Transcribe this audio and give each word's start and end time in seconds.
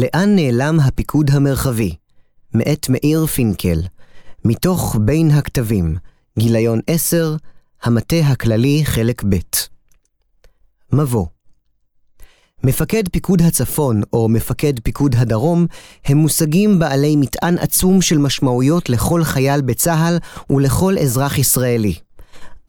לאן 0.00 0.34
נעלם 0.36 0.80
הפיקוד 0.80 1.30
המרחבי? 1.30 1.94
מאת 2.54 2.88
מאיר 2.88 3.26
פינקל. 3.26 3.82
מתוך 4.44 4.96
בין 5.00 5.30
הכתבים, 5.30 5.96
גיליון 6.38 6.80
10, 6.86 7.36
המטה 7.82 8.16
הכללי, 8.16 8.80
חלק 8.84 9.24
ב'. 9.28 9.36
מבוא 10.92 11.26
מפקד 12.64 13.02
פיקוד 13.12 13.42
הצפון 13.42 14.02
או 14.12 14.28
מפקד 14.28 14.80
פיקוד 14.82 15.14
הדרום 15.18 15.66
הם 16.04 16.16
מושגים 16.16 16.78
בעלי 16.78 17.16
מטען 17.16 17.58
עצום 17.58 18.02
של 18.02 18.18
משמעויות 18.18 18.90
לכל 18.90 19.24
חייל 19.24 19.60
בצה"ל 19.60 20.18
ולכל 20.50 20.98
אזרח 20.98 21.38
ישראלי. 21.38 21.94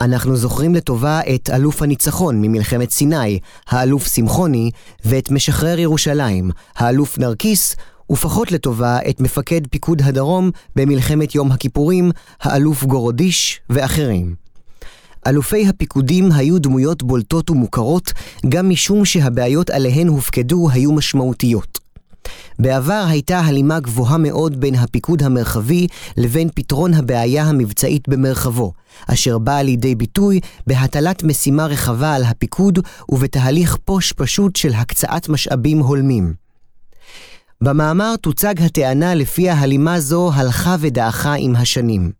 אנחנו 0.01 0.35
זוכרים 0.35 0.75
לטובה 0.75 1.21
את 1.35 1.49
אלוף 1.49 1.81
הניצחון 1.81 2.41
ממלחמת 2.41 2.91
סיני, 2.91 3.39
האלוף 3.67 4.07
שמחוני, 4.07 4.71
ואת 5.05 5.31
משחרר 5.31 5.79
ירושלים, 5.79 6.51
האלוף 6.75 7.17
נרקיס, 7.17 7.75
ופחות 8.11 8.51
לטובה 8.51 8.99
את 9.09 9.19
מפקד 9.19 9.67
פיקוד 9.67 10.01
הדרום 10.01 10.51
במלחמת 10.75 11.35
יום 11.35 11.51
הכיפורים, 11.51 12.11
האלוף 12.41 12.83
גורודיש 12.83 13.59
ואחרים. 13.69 14.35
אלופי 15.27 15.67
הפיקודים 15.67 16.31
היו 16.31 16.59
דמויות 16.59 17.03
בולטות 17.03 17.49
ומוכרות, 17.49 18.13
גם 18.49 18.69
משום 18.69 19.05
שהבעיות 19.05 19.69
עליהן 19.69 20.07
הופקדו 20.07 20.69
היו 20.69 20.91
משמעותיות. 20.91 21.88
בעבר 22.59 23.05
הייתה 23.07 23.39
הלימה 23.39 23.79
גבוהה 23.79 24.17
מאוד 24.17 24.59
בין 24.59 24.75
הפיקוד 24.75 25.23
המרחבי 25.23 25.87
לבין 26.17 26.49
פתרון 26.55 26.93
הבעיה 26.93 27.43
המבצעית 27.43 28.09
במרחבו, 28.09 28.73
אשר 29.07 29.37
באה 29.37 29.63
לידי 29.63 29.95
ביטוי 29.95 30.39
בהטלת 30.67 31.23
משימה 31.23 31.65
רחבה 31.65 32.13
על 32.13 32.23
הפיקוד 32.23 32.79
ובתהליך 33.09 33.77
פוש 33.85 34.13
פשוט 34.13 34.55
של 34.55 34.73
הקצאת 34.73 35.29
משאבים 35.29 35.79
הולמים. 35.79 36.33
במאמר 37.61 38.15
תוצג 38.15 38.61
הטענה 38.61 39.15
לפיה 39.15 39.53
הלימה 39.53 39.99
זו 39.99 40.31
הלכה 40.33 40.75
ודעכה 40.79 41.33
עם 41.33 41.55
השנים. 41.55 42.18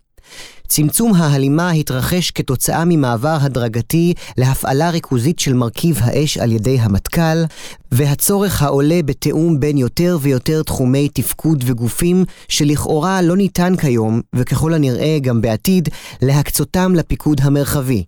צמצום 0.67 1.13
ההלימה 1.13 1.71
התרחש 1.71 2.31
כתוצאה 2.31 2.83
ממעבר 2.85 3.37
הדרגתי 3.41 4.13
להפעלה 4.37 4.89
ריכוזית 4.89 5.39
של 5.39 5.53
מרכיב 5.53 5.99
האש 6.01 6.37
על 6.37 6.51
ידי 6.51 6.79
המטכ"ל, 6.79 7.43
והצורך 7.91 8.63
העולה 8.63 8.99
בתיאום 9.05 9.59
בין 9.59 9.77
יותר 9.77 10.17
ויותר 10.21 10.63
תחומי 10.63 11.09
תפקוד 11.09 11.63
וגופים 11.67 12.25
שלכאורה 12.47 13.21
לא 13.21 13.37
ניתן 13.37 13.75
כיום, 13.75 14.21
וככל 14.35 14.73
הנראה 14.73 15.17
גם 15.21 15.41
בעתיד, 15.41 15.89
להקצותם 16.21 16.95
לפיקוד 16.95 17.41
המרחבי. 17.43 18.03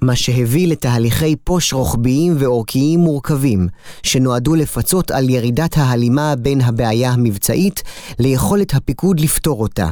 מה 0.00 0.16
שהביא 0.16 0.68
לתהליכי 0.68 1.36
פוש 1.44 1.72
רוחביים 1.72 2.34
ואורכיים 2.38 3.00
מורכבים, 3.00 3.68
שנועדו 4.02 4.54
לפצות 4.54 5.10
על 5.10 5.30
ירידת 5.30 5.76
ההלימה 5.78 6.36
בין 6.36 6.60
הבעיה 6.60 7.10
המבצעית 7.10 7.82
ליכולת 8.18 8.74
הפיקוד 8.74 9.20
לפתור 9.20 9.62
אותה. 9.62 9.90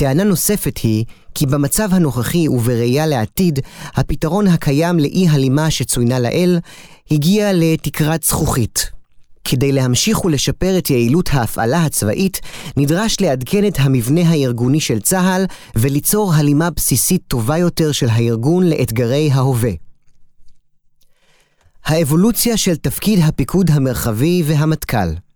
טענה 0.00 0.24
נוספת 0.24 0.78
היא 0.78 1.04
כי 1.34 1.46
במצב 1.46 1.94
הנוכחי 1.94 2.48
ובראייה 2.48 3.06
לעתיד, 3.06 3.58
הפתרון 3.94 4.46
הקיים 4.46 4.98
לאי 4.98 5.28
הלימה 5.28 5.70
שצוינה 5.70 6.18
לאל, 6.18 6.58
הגיע 7.10 7.52
לתקרת 7.52 8.22
זכוכית. 8.22 8.90
כדי 9.44 9.72
להמשיך 9.72 10.24
ולשפר 10.24 10.78
את 10.78 10.90
יעילות 10.90 11.28
ההפעלה 11.32 11.84
הצבאית, 11.84 12.40
נדרש 12.76 13.20
לעדכן 13.20 13.66
את 13.66 13.74
המבנה 13.78 14.30
הארגוני 14.30 14.80
של 14.80 15.00
צה"ל 15.00 15.44
וליצור 15.76 16.34
הלימה 16.34 16.70
בסיסית 16.70 17.22
טובה 17.28 17.58
יותר 17.58 17.92
של 17.92 18.08
הארגון 18.08 18.68
לאתגרי 18.68 19.30
ההווה. 19.32 19.72
האבולוציה 21.84 22.56
של 22.56 22.76
תפקיד 22.76 23.18
הפיקוד 23.18 23.70
המרחבי 23.70 24.42
והמטכ"ל 24.46 25.29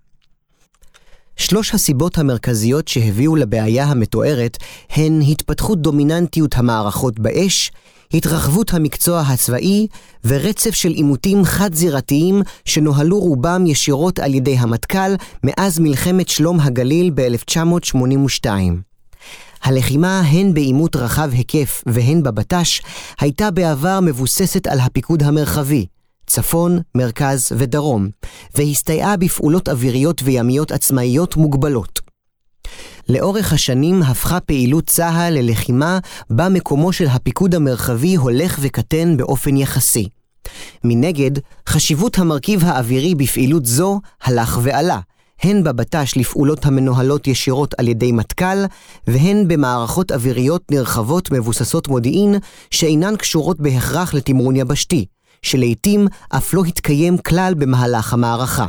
שלוש 1.37 1.75
הסיבות 1.75 2.19
המרכזיות 2.19 2.89
שהביאו 2.89 3.37
לבעיה 3.37 3.85
המתוארת 3.85 4.59
הן 4.91 5.21
התפתחות 5.23 5.83
דומיננטיות 5.83 6.55
המערכות 6.57 7.19
באש, 7.19 7.73
התרחבות 8.15 8.75
המקצוע 8.75 9.21
הצבאי 9.21 9.87
ורצף 10.25 10.75
של 10.75 10.91
עימותים 10.91 11.45
חד-זירתיים 11.45 12.43
שנוהלו 12.65 13.21
רובם 13.21 13.67
ישירות 13.67 14.19
על 14.19 14.35
ידי 14.35 14.57
המטכ"ל 14.59 15.15
מאז 15.45 15.79
מלחמת 15.79 16.29
שלום 16.29 16.61
הגליל 16.61 17.11
ב-1982. 17.15 18.47
הלחימה 19.63 20.21
הן 20.21 20.55
בעימות 20.55 20.97
רחב 20.97 21.31
היקף 21.33 21.83
והן 21.87 22.23
בבט"ש 22.23 22.81
הייתה 23.21 23.51
בעבר 23.51 24.01
מבוססת 24.03 24.67
על 24.67 24.81
הפיקוד 24.81 25.23
המרחבי, 25.23 25.87
צפון, 26.27 26.79
מרכז 26.95 27.53
ודרום, 27.59 28.09
והסתייעה 28.55 29.17
בפעולות 29.17 29.69
אוויריות 29.69 30.21
וימיות 30.25 30.73
עצמאיות 30.73 31.37
מוגבלות. 31.37 32.01
לאורך 33.09 33.53
השנים 33.53 34.03
הפכה 34.03 34.41
פעילות 34.41 34.87
צה"ל 34.87 35.35
ללחימה 35.35 35.99
בה 36.31 36.49
מקומו 36.49 36.93
של 36.93 37.07
הפיקוד 37.07 37.55
המרחבי 37.55 38.15
הולך 38.15 38.59
וקטן 38.61 39.17
באופן 39.17 39.57
יחסי. 39.57 40.09
מנגד, 40.85 41.31
חשיבות 41.69 42.19
המרכיב 42.19 42.65
האווירי 42.65 43.15
בפעילות 43.15 43.67
זו 43.67 44.01
הלך 44.25 44.59
ועלה, 44.63 44.99
הן 45.43 45.65
בבט"ש 45.65 46.17
לפעולות 46.17 46.67
המנוהלות 46.67 47.27
ישירות 47.27 47.75
על 47.79 47.89
ידי 47.89 48.13
מטכ"ל, 48.13 48.65
והן 49.07 49.49
במערכות 49.49 50.13
אוויריות 50.13 50.63
נרחבות 50.71 51.31
מבוססות 51.33 51.89
מודיעין, 51.89 52.35
שאינן 52.71 53.17
קשורות 53.17 53.61
בהכרח 53.61 54.15
לתמרון 54.15 54.57
יבשתי, 54.57 55.07
שלעיתים 55.45 56.07
אף 56.29 56.55
לא 56.55 56.65
התקיים 56.65 57.19
כלל 57.19 57.55
במהלך 57.55 58.13
המערכה. 58.13 58.67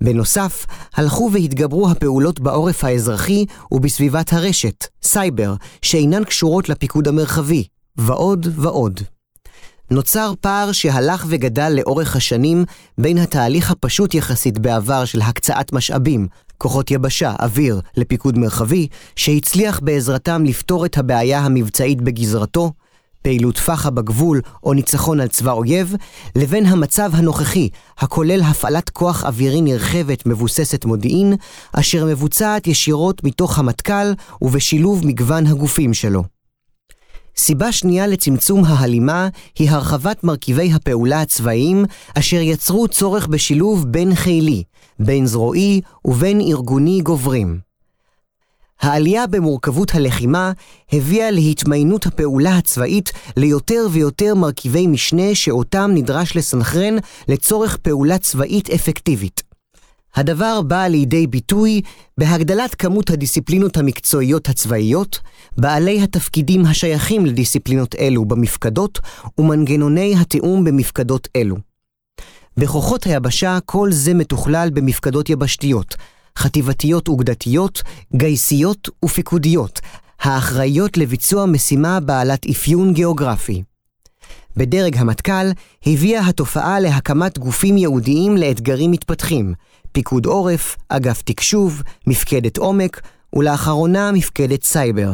בנוסף, 0.00 0.66
הלכו 0.94 1.30
והתגברו 1.32 1.90
הפעולות 1.90 2.40
בעורף 2.40 2.84
האזרחי 2.84 3.44
ובסביבת 3.72 4.32
הרשת, 4.32 4.86
סייבר, 5.02 5.54
שאינן 5.82 6.24
קשורות 6.24 6.68
לפיקוד 6.68 7.08
המרחבי, 7.08 7.64
ועוד 7.96 8.46
ועוד. 8.56 9.00
נוצר 9.90 10.32
פער 10.40 10.72
שהלך 10.72 11.24
וגדל 11.28 11.72
לאורך 11.76 12.16
השנים 12.16 12.64
בין 12.98 13.18
התהליך 13.18 13.70
הפשוט 13.70 14.14
יחסית 14.14 14.58
בעבר 14.58 15.04
של 15.04 15.20
הקצאת 15.20 15.72
משאבים, 15.72 16.28
כוחות 16.58 16.90
יבשה, 16.90 17.34
אוויר, 17.40 17.80
לפיקוד 17.96 18.38
מרחבי, 18.38 18.88
שהצליח 19.16 19.80
בעזרתם 19.80 20.44
לפתור 20.44 20.86
את 20.86 20.98
הבעיה 20.98 21.40
המבצעית 21.40 22.02
בגזרתו, 22.02 22.72
פעילות 23.24 23.58
פח"א 23.58 23.90
בגבול 23.90 24.40
או 24.64 24.72
ניצחון 24.72 25.20
על 25.20 25.28
צבא 25.28 25.52
אויב, 25.52 25.94
לבין 26.36 26.66
המצב 26.66 27.10
הנוכחי, 27.14 27.68
הכולל 27.98 28.42
הפעלת 28.42 28.90
כוח 28.90 29.24
אווירי 29.24 29.60
נרחבת 29.60 30.26
מבוססת 30.26 30.84
מודיעין, 30.84 31.34
אשר 31.72 32.04
מבוצעת 32.04 32.66
ישירות 32.66 33.24
מתוך 33.24 33.58
המטכ"ל 33.58 34.12
ובשילוב 34.42 35.06
מגוון 35.06 35.46
הגופים 35.46 35.94
שלו. 35.94 36.24
סיבה 37.36 37.72
שנייה 37.72 38.06
לצמצום 38.06 38.64
ההלימה 38.64 39.28
היא 39.58 39.70
הרחבת 39.70 40.24
מרכיבי 40.24 40.72
הפעולה 40.72 41.20
הצבאיים, 41.20 41.84
אשר 42.18 42.40
יצרו 42.40 42.88
צורך 42.88 43.26
בשילוב 43.26 43.84
בין 43.84 44.14
חילי, 44.14 44.62
בין 44.98 45.26
זרועי 45.26 45.80
ובין 46.04 46.40
ארגוני 46.40 47.00
גוברים. 47.02 47.73
העלייה 48.80 49.26
במורכבות 49.26 49.94
הלחימה 49.94 50.52
הביאה 50.92 51.30
להתמיינות 51.30 52.06
הפעולה 52.06 52.56
הצבאית 52.56 53.12
ליותר 53.36 53.86
ויותר 53.92 54.34
מרכיבי 54.34 54.86
משנה 54.86 55.34
שאותם 55.34 55.90
נדרש 55.94 56.36
לסנכרן 56.36 56.96
לצורך 57.28 57.76
פעולה 57.76 58.18
צבאית 58.18 58.70
אפקטיבית. 58.70 59.42
הדבר 60.14 60.60
בא 60.62 60.86
לידי 60.86 61.26
ביטוי 61.26 61.80
בהגדלת 62.18 62.74
כמות 62.74 63.10
הדיסציפלינות 63.10 63.76
המקצועיות 63.76 64.48
הצבאיות, 64.48 65.20
בעלי 65.56 66.02
התפקידים 66.02 66.66
השייכים 66.66 67.26
לדיסציפלינות 67.26 67.94
אלו 67.94 68.24
במפקדות 68.24 69.00
ומנגנוני 69.38 70.14
התיאום 70.20 70.64
במפקדות 70.64 71.28
אלו. 71.36 71.56
בכוחות 72.56 73.04
היבשה 73.04 73.58
כל 73.64 73.92
זה 73.92 74.14
מתוכלל 74.14 74.70
במפקדות 74.72 75.30
יבשתיות, 75.30 75.94
חטיבתיות 76.38 77.08
אוגדתיות, 77.08 77.82
גייסיות 78.16 78.88
ופיקודיות, 79.04 79.80
האחראיות 80.20 80.96
לביצוע 80.96 81.46
משימה 81.46 82.00
בעלת 82.00 82.46
אפיון 82.46 82.92
גיאוגרפי. 82.92 83.62
בדרג 84.56 84.96
המטכ"ל 84.96 85.50
הביאה 85.86 86.28
התופעה 86.28 86.80
להקמת 86.80 87.38
גופים 87.38 87.76
ייעודיים 87.76 88.36
לאתגרים 88.36 88.90
מתפתחים, 88.90 89.54
פיקוד 89.92 90.26
עורף, 90.26 90.76
אגף 90.88 91.22
תקשוב, 91.22 91.82
מפקדת 92.06 92.56
עומק, 92.56 93.00
ולאחרונה 93.32 94.12
מפקדת 94.12 94.62
סייבר. 94.62 95.12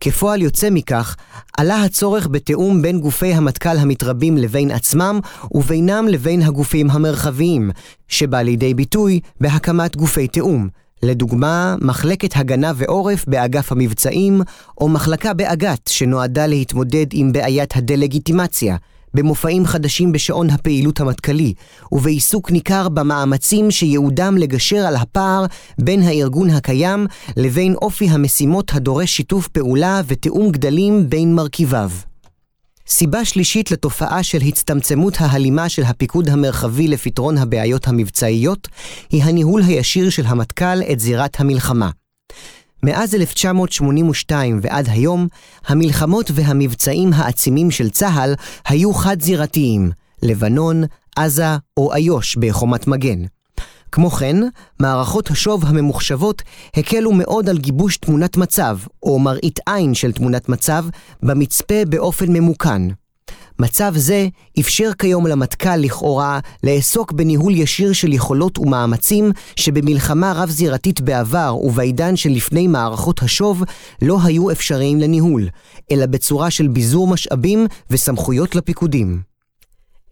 כפועל 0.00 0.42
יוצא 0.42 0.68
מכך, 0.70 1.16
עלה 1.58 1.82
הצורך 1.82 2.28
בתיאום 2.30 2.82
בין 2.82 3.00
גופי 3.00 3.32
המטכ"ל 3.32 3.76
המתרבים 3.78 4.36
לבין 4.36 4.70
עצמם, 4.70 5.20
ובינם 5.50 6.08
לבין 6.08 6.42
הגופים 6.42 6.90
המרחביים, 6.90 7.70
שבא 8.08 8.40
לידי 8.42 8.74
ביטוי 8.74 9.20
בהקמת 9.40 9.96
גופי 9.96 10.28
תיאום. 10.28 10.68
לדוגמה, 11.02 11.76
מחלקת 11.80 12.36
הגנה 12.36 12.72
ועורף 12.76 13.24
באגף 13.28 13.72
המבצעים, 13.72 14.40
או 14.80 14.88
מחלקה 14.88 15.34
באג"ת 15.34 15.86
שנועדה 15.88 16.46
להתמודד 16.46 17.06
עם 17.12 17.32
בעיית 17.32 17.76
הדה-לגיטימציה, 17.76 18.76
במופעים 19.16 19.66
חדשים 19.66 20.12
בשעון 20.12 20.50
הפעילות 20.50 21.00
המטכ"לי, 21.00 21.54
ובעיסוק 21.92 22.50
ניכר 22.50 22.88
במאמצים 22.88 23.70
שייעודם 23.70 24.36
לגשר 24.36 24.76
על 24.76 24.96
הפער 24.96 25.46
בין 25.78 26.02
הארגון 26.02 26.50
הקיים 26.50 27.06
לבין 27.36 27.74
אופי 27.74 28.08
המשימות 28.08 28.74
הדורש 28.74 29.16
שיתוף 29.16 29.48
פעולה 29.48 30.00
ותיאום 30.06 30.50
גדלים 30.50 31.10
בין 31.10 31.34
מרכיביו. 31.34 31.90
סיבה 32.88 33.24
שלישית 33.24 33.70
לתופעה 33.70 34.22
של 34.22 34.38
הצטמצמות 34.42 35.14
ההלימה 35.20 35.68
של 35.68 35.82
הפיקוד 35.82 36.28
המרחבי 36.28 36.88
לפתרון 36.88 37.38
הבעיות 37.38 37.88
המבצעיות, 37.88 38.68
היא 39.10 39.24
הניהול 39.24 39.62
הישיר 39.62 40.10
של 40.10 40.26
המטכ"ל 40.26 40.82
את 40.92 41.00
זירת 41.00 41.40
המלחמה. 41.40 41.90
מאז 42.82 43.14
1982 43.14 44.60
ועד 44.62 44.88
היום, 44.88 45.26
המלחמות 45.66 46.30
והמבצעים 46.34 47.12
העצימים 47.12 47.70
של 47.70 47.90
צה"ל 47.90 48.34
היו 48.68 48.94
חד-זירתיים, 48.94 49.90
לבנון, 50.22 50.84
עזה 51.16 51.56
או 51.76 51.94
איו"ש 51.94 52.36
בחומת 52.36 52.86
מגן. 52.86 53.24
כמו 53.92 54.10
כן, 54.10 54.36
מערכות 54.80 55.30
השוב 55.30 55.64
הממוחשבות 55.64 56.42
הקלו 56.76 57.12
מאוד 57.12 57.48
על 57.48 57.58
גיבוש 57.58 57.96
תמונת 57.96 58.36
מצב, 58.36 58.78
או 59.02 59.18
מראית 59.18 59.58
עין 59.66 59.94
של 59.94 60.12
תמונת 60.12 60.48
מצב, 60.48 60.84
במצפה 61.22 61.84
באופן 61.88 62.32
ממוכן. 62.32 62.82
מצב 63.58 63.92
זה 63.96 64.28
אפשר 64.60 64.90
כיום 64.98 65.26
למטכ"ל 65.26 65.76
לכאורה 65.76 66.40
לעסוק 66.62 67.12
בניהול 67.12 67.54
ישיר 67.54 67.92
של 67.92 68.12
יכולות 68.12 68.58
ומאמצים 68.58 69.32
שבמלחמה 69.56 70.32
רב-זירתית 70.32 71.00
בעבר 71.00 71.56
ובעידן 71.62 72.16
שלפני 72.16 72.66
מערכות 72.66 73.22
השוב 73.22 73.62
לא 74.02 74.18
היו 74.24 74.50
אפשריים 74.50 75.00
לניהול, 75.00 75.48
אלא 75.90 76.06
בצורה 76.06 76.50
של 76.50 76.68
ביזור 76.68 77.08
משאבים 77.08 77.66
וסמכויות 77.90 78.54
לפיקודים. 78.54 79.20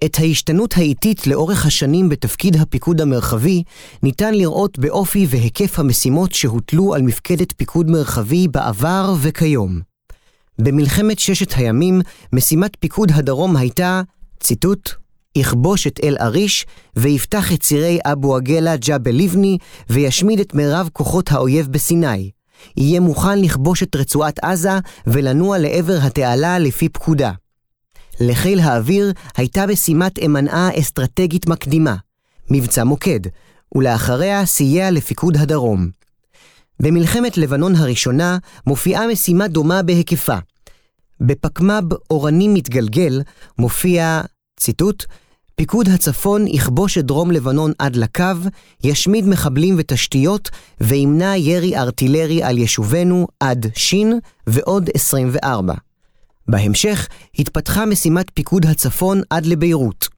את 0.05 0.19
ההשתנות 0.19 0.75
האיטית 0.77 1.27
לאורך 1.27 1.67
השנים 1.67 2.09
בתפקיד 2.09 2.57
הפיקוד 2.57 3.01
המרחבי 3.01 3.63
ניתן 4.03 4.35
לראות 4.35 4.79
באופי 4.79 5.27
והיקף 5.31 5.79
המשימות 5.79 6.33
שהוטלו 6.33 6.95
על 6.95 7.03
מפקדת 7.03 7.53
פיקוד 7.57 7.91
מרחבי 7.91 8.49
בעבר 8.49 9.15
וכיום. 9.21 9.94
במלחמת 10.59 11.19
ששת 11.19 11.53
הימים, 11.57 12.01
משימת 12.33 12.77
פיקוד 12.81 13.13
הדרום 13.15 13.57
הייתה, 13.57 14.03
ציטוט, 14.41 14.91
יכבוש 15.37 15.87
את 15.87 16.01
אל-עריש, 16.05 16.67
ויפתח 16.97 17.53
את 17.53 17.61
צירי 17.61 17.99
אבו 18.05 18.37
עגלה 18.37 18.77
ג'בל 18.77 19.15
לבני, 19.15 19.59
וישמיד 19.91 20.41
את 20.41 20.55
מירב 20.55 20.89
כוחות 20.93 21.33
האויב 21.33 21.67
בסיני. 21.67 22.31
יהיה 22.77 23.01
מוכן 23.01 23.39
לכבוש 23.41 23.83
את 23.83 23.97
רצועת 23.97 24.45
עזה, 24.45 24.79
ולנוע 25.07 25.59
לעבר 25.59 25.99
התעלה 26.03 26.59
לפי 26.59 26.89
פקודה. 26.89 27.33
לחיל 28.21 28.61
האוויר 28.61 29.13
הייתה 29.37 29.67
משימת 29.67 30.19
אמנעה 30.19 30.69
אסטרטגית 30.79 31.47
מקדימה, 31.47 31.97
מבצע 32.51 32.85
מוקד, 32.85 33.21
ולאחריה 33.75 34.47
סייע 34.47 34.91
לפיקוד 34.91 35.37
הדרום. 35.37 36.04
במלחמת 36.81 37.37
לבנון 37.37 37.75
הראשונה 37.75 38.39
מופיעה 38.67 39.07
משימה 39.07 39.49
דומה 39.49 39.83
בהיקפה. 39.83 40.37
בפקמ"ב 41.21 41.95
אורני 42.11 42.49
מתגלגל 42.49 43.23
מופיע, 43.59 44.21
ציטוט, 44.61 45.05
פיקוד 45.57 45.89
הצפון 45.89 46.47
יכבוש 46.47 46.99
את 46.99 47.05
דרום 47.05 47.31
לבנון 47.31 47.73
עד 47.79 47.97
לקו, 47.97 48.25
ישמיד 48.85 49.29
מחבלים 49.29 49.75
ותשתיות, 49.79 50.51
וימנע 50.81 51.37
ירי 51.37 51.77
ארטילרי 51.77 52.43
על 52.43 52.59
יישובינו 52.59 53.27
עד 53.41 53.67
שין 53.75 54.19
ועוד 54.47 54.91
24. 54.95 55.75
בהמשך 56.49 57.09
התפתחה 57.39 57.87
משימת 57.87 58.27
פיקוד 58.35 58.67
הצפון 58.67 59.21
עד 59.31 59.47
לביירות. 59.47 60.14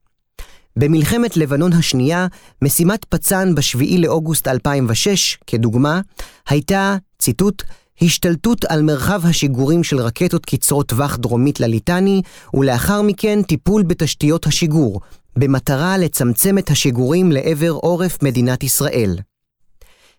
במלחמת 0.76 1.36
לבנון 1.36 1.72
השנייה, 1.72 2.26
משימת 2.62 3.04
פצ"ן 3.04 3.54
ב-7 3.54 3.98
לאוגוסט 3.98 4.48
2006, 4.48 5.38
כדוגמה, 5.46 6.00
הייתה, 6.48 6.96
ציטוט, 7.18 7.62
השתלטות 8.02 8.64
על 8.64 8.82
מרחב 8.82 9.26
השיגורים 9.26 9.84
של 9.84 10.00
רקטות 10.00 10.46
קצרות 10.46 10.88
טווח 10.88 11.16
דרומית 11.16 11.60
לליטני, 11.60 12.22
ולאחר 12.54 13.02
מכן 13.02 13.42
טיפול 13.42 13.82
בתשתיות 13.82 14.46
השיגור, 14.46 15.00
במטרה 15.36 15.98
לצמצם 15.98 16.58
את 16.58 16.70
השיגורים 16.70 17.32
לעבר 17.32 17.70
עורף 17.70 18.22
מדינת 18.22 18.64
ישראל. 18.64 19.18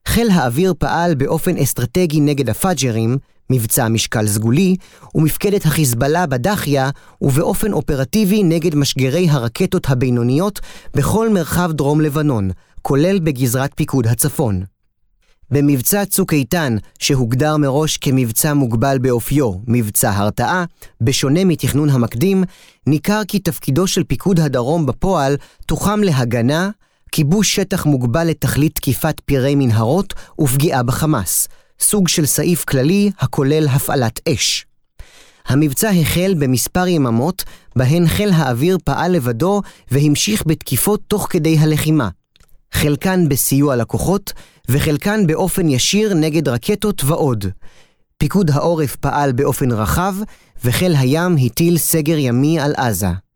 חיל 0.07 0.29
האוויר 0.29 0.73
פעל 0.79 1.15
באופן 1.15 1.57
אסטרטגי 1.57 2.19
נגד 2.19 2.49
הפאג'רים, 2.49 3.17
מבצע 3.49 3.87
משקל 3.87 4.27
סגולי, 4.27 4.75
ומפקדת 5.15 5.65
החיזבאללה 5.65 6.25
בדחיה, 6.25 6.89
ובאופן 7.21 7.73
אופרטיבי 7.73 8.43
נגד 8.43 8.75
משגרי 8.75 9.29
הרקטות 9.29 9.89
הבינוניות 9.89 10.59
בכל 10.95 11.29
מרחב 11.29 11.71
דרום 11.73 12.01
לבנון, 12.01 12.51
כולל 12.81 13.19
בגזרת 13.19 13.71
פיקוד 13.75 14.07
הצפון. 14.07 14.63
במבצע 15.51 16.05
צוק 16.05 16.33
איתן, 16.33 16.75
שהוגדר 16.99 17.57
מראש 17.57 17.97
כמבצע 17.97 18.53
מוגבל 18.53 18.97
באופיו, 18.97 19.51
מבצע 19.67 20.11
הרתעה, 20.11 20.65
בשונה 21.01 21.45
מתכנון 21.45 21.89
המקדים, 21.89 22.43
ניכר 22.87 23.21
כי 23.27 23.39
תפקידו 23.39 23.87
של 23.87 24.03
פיקוד 24.03 24.39
הדרום 24.39 24.85
בפועל 24.85 25.37
תוחם 25.65 25.99
להגנה, 26.03 26.69
כיבוש 27.11 27.55
שטח 27.55 27.85
מוגבל 27.85 28.27
לתכלית 28.27 28.75
תקיפת 28.75 29.21
פירי 29.25 29.55
מנהרות 29.55 30.13
ופגיעה 30.39 30.83
בחמאס, 30.83 31.47
סוג 31.79 32.07
של 32.07 32.25
סעיף 32.25 32.63
כללי 32.63 33.11
הכולל 33.19 33.67
הפעלת 33.67 34.19
אש. 34.29 34.65
המבצע 35.47 35.89
החל 35.89 36.35
במספר 36.39 36.87
יממות, 36.87 37.43
בהן 37.75 38.07
חיל 38.07 38.29
האוויר 38.33 38.77
פעל 38.83 39.11
לבדו 39.11 39.61
והמשיך 39.91 40.43
בתקיפות 40.47 41.01
תוך 41.07 41.27
כדי 41.29 41.57
הלחימה. 41.59 42.09
חלקן 42.71 43.29
בסיוע 43.29 43.75
לקוחות, 43.75 44.33
וחלקן 44.69 45.27
באופן 45.27 45.69
ישיר 45.69 46.13
נגד 46.13 46.47
רקטות 46.47 47.03
ועוד. 47.03 47.45
פיקוד 48.17 48.51
העורף 48.51 48.95
פעל 48.95 49.31
באופן 49.31 49.71
רחב, 49.71 50.15
וחיל 50.65 50.95
הים 50.95 51.35
הטיל 51.45 51.77
סגר 51.77 52.17
ימי 52.17 52.59
על 52.59 52.73
עזה. 52.75 53.26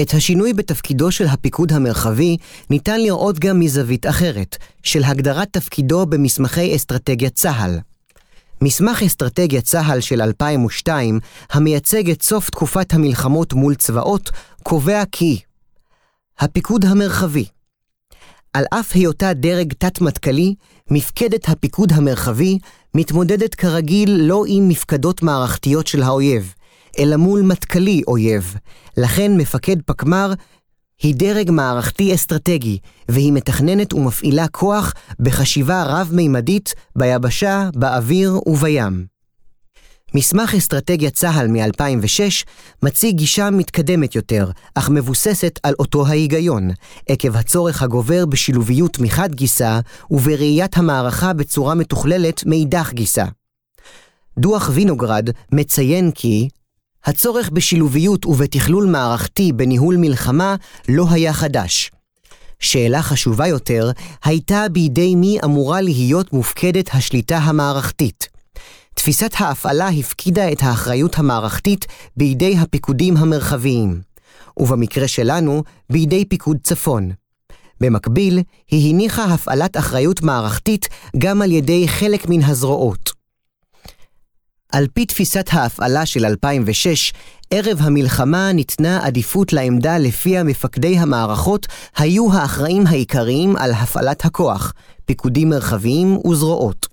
את 0.00 0.14
השינוי 0.14 0.52
בתפקידו 0.52 1.12
של 1.12 1.26
הפיקוד 1.26 1.72
המרחבי 1.72 2.36
ניתן 2.70 3.00
לראות 3.00 3.38
גם 3.38 3.60
מזווית 3.60 4.06
אחרת, 4.06 4.56
של 4.82 5.04
הגדרת 5.04 5.48
תפקידו 5.50 6.06
במסמכי 6.06 6.76
אסטרטגיית 6.76 7.34
צה"ל. 7.34 7.78
מסמך 8.62 9.02
אסטרטגיית 9.02 9.64
צה"ל 9.64 10.00
של 10.00 10.22
2002, 10.22 11.20
המייצג 11.50 12.10
את 12.10 12.22
סוף 12.22 12.50
תקופת 12.50 12.94
המלחמות 12.94 13.52
מול 13.52 13.74
צבאות, 13.74 14.30
קובע 14.62 15.02
כי 15.12 15.40
הפיקוד 16.38 16.84
המרחבי 16.84 17.44
על 18.52 18.64
אף 18.70 18.94
היותה 18.94 19.32
דרג 19.32 19.72
תת-מטכ"לי, 19.72 20.54
מפקדת 20.90 21.48
הפיקוד 21.48 21.92
המרחבי 21.92 22.58
מתמודדת 22.94 23.54
כרגיל 23.54 24.10
לא 24.20 24.44
עם 24.48 24.68
מפקדות 24.68 25.22
מערכתיות 25.22 25.86
של 25.86 26.02
האויב, 26.02 26.54
אלא 26.98 27.16
מול 27.16 27.42
מטכ"לי 27.42 28.02
אויב. 28.08 28.54
לכן 28.96 29.36
מפקד 29.36 29.82
פקמ"ר 29.86 30.32
היא 31.02 31.14
דרג 31.14 31.50
מערכתי 31.50 32.14
אסטרטגי, 32.14 32.78
והיא 33.08 33.32
מתכננת 33.32 33.92
ומפעילה 33.92 34.48
כוח 34.48 34.94
בחשיבה 35.20 35.82
רב-מימדית 35.86 36.74
ביבשה, 36.96 37.68
באוויר 37.74 38.40
ובים. 38.46 39.14
מסמך 40.14 40.54
אסטרטגיית 40.54 41.14
צה"ל 41.14 41.48
מ-2006 41.48 42.44
מציג 42.82 43.16
גישה 43.16 43.50
מתקדמת 43.50 44.14
יותר, 44.14 44.50
אך 44.74 44.90
מבוססת 44.90 45.60
על 45.62 45.74
אותו 45.78 46.06
ההיגיון, 46.06 46.70
עקב 47.08 47.36
הצורך 47.36 47.82
הגובר 47.82 48.26
בשילוביות 48.26 48.98
מחד 48.98 49.34
גיסא 49.34 49.80
ובראיית 50.10 50.76
המערכה 50.76 51.32
בצורה 51.32 51.74
מתוכללת 51.74 52.46
מאידך 52.46 52.90
גיסא. 52.92 53.24
דוח 54.38 54.70
וינוגרד 54.74 55.30
מציין 55.52 56.10
כי 56.10 56.48
הצורך 57.04 57.50
בשילוביות 57.52 58.26
ובתכלול 58.26 58.86
מערכתי 58.86 59.52
בניהול 59.52 59.96
מלחמה 59.96 60.56
לא 60.88 61.06
היה 61.10 61.32
חדש. 61.32 61.90
שאלה 62.60 63.02
חשובה 63.02 63.46
יותר 63.46 63.90
הייתה 64.24 64.66
בידי 64.72 65.14
מי 65.14 65.38
אמורה 65.44 65.80
להיות 65.80 66.32
מופקדת 66.32 66.90
השליטה 66.92 67.38
המערכתית. 67.38 68.28
תפיסת 68.94 69.34
ההפעלה 69.38 69.88
הפקידה 69.88 70.52
את 70.52 70.62
האחריות 70.62 71.18
המערכתית 71.18 71.86
בידי 72.16 72.56
הפיקודים 72.58 73.16
המרחביים, 73.16 74.00
ובמקרה 74.56 75.08
שלנו, 75.08 75.62
בידי 75.90 76.24
פיקוד 76.24 76.56
צפון. 76.62 77.10
במקביל, 77.80 78.40
היא 78.70 78.94
הניחה 78.94 79.24
הפעלת 79.24 79.76
אחריות 79.76 80.22
מערכתית 80.22 80.88
גם 81.18 81.42
על 81.42 81.52
ידי 81.52 81.88
חלק 81.88 82.28
מן 82.28 82.42
הזרועות. 82.42 83.23
על 84.72 84.86
פי 84.94 85.06
תפיסת 85.06 85.46
ההפעלה 85.52 86.06
של 86.06 86.24
2006, 86.24 87.12
ערב 87.50 87.78
המלחמה 87.80 88.52
ניתנה 88.52 89.06
עדיפות 89.06 89.52
לעמדה 89.52 89.98
לפיה 89.98 90.42
מפקדי 90.42 90.98
המערכות 90.98 91.66
היו 91.96 92.32
האחראים 92.32 92.86
העיקריים 92.86 93.56
על 93.56 93.72
הפעלת 93.72 94.24
הכוח, 94.24 94.72
פיקודים 95.04 95.48
מרחביים 95.50 96.26
וזרועות. 96.26 96.86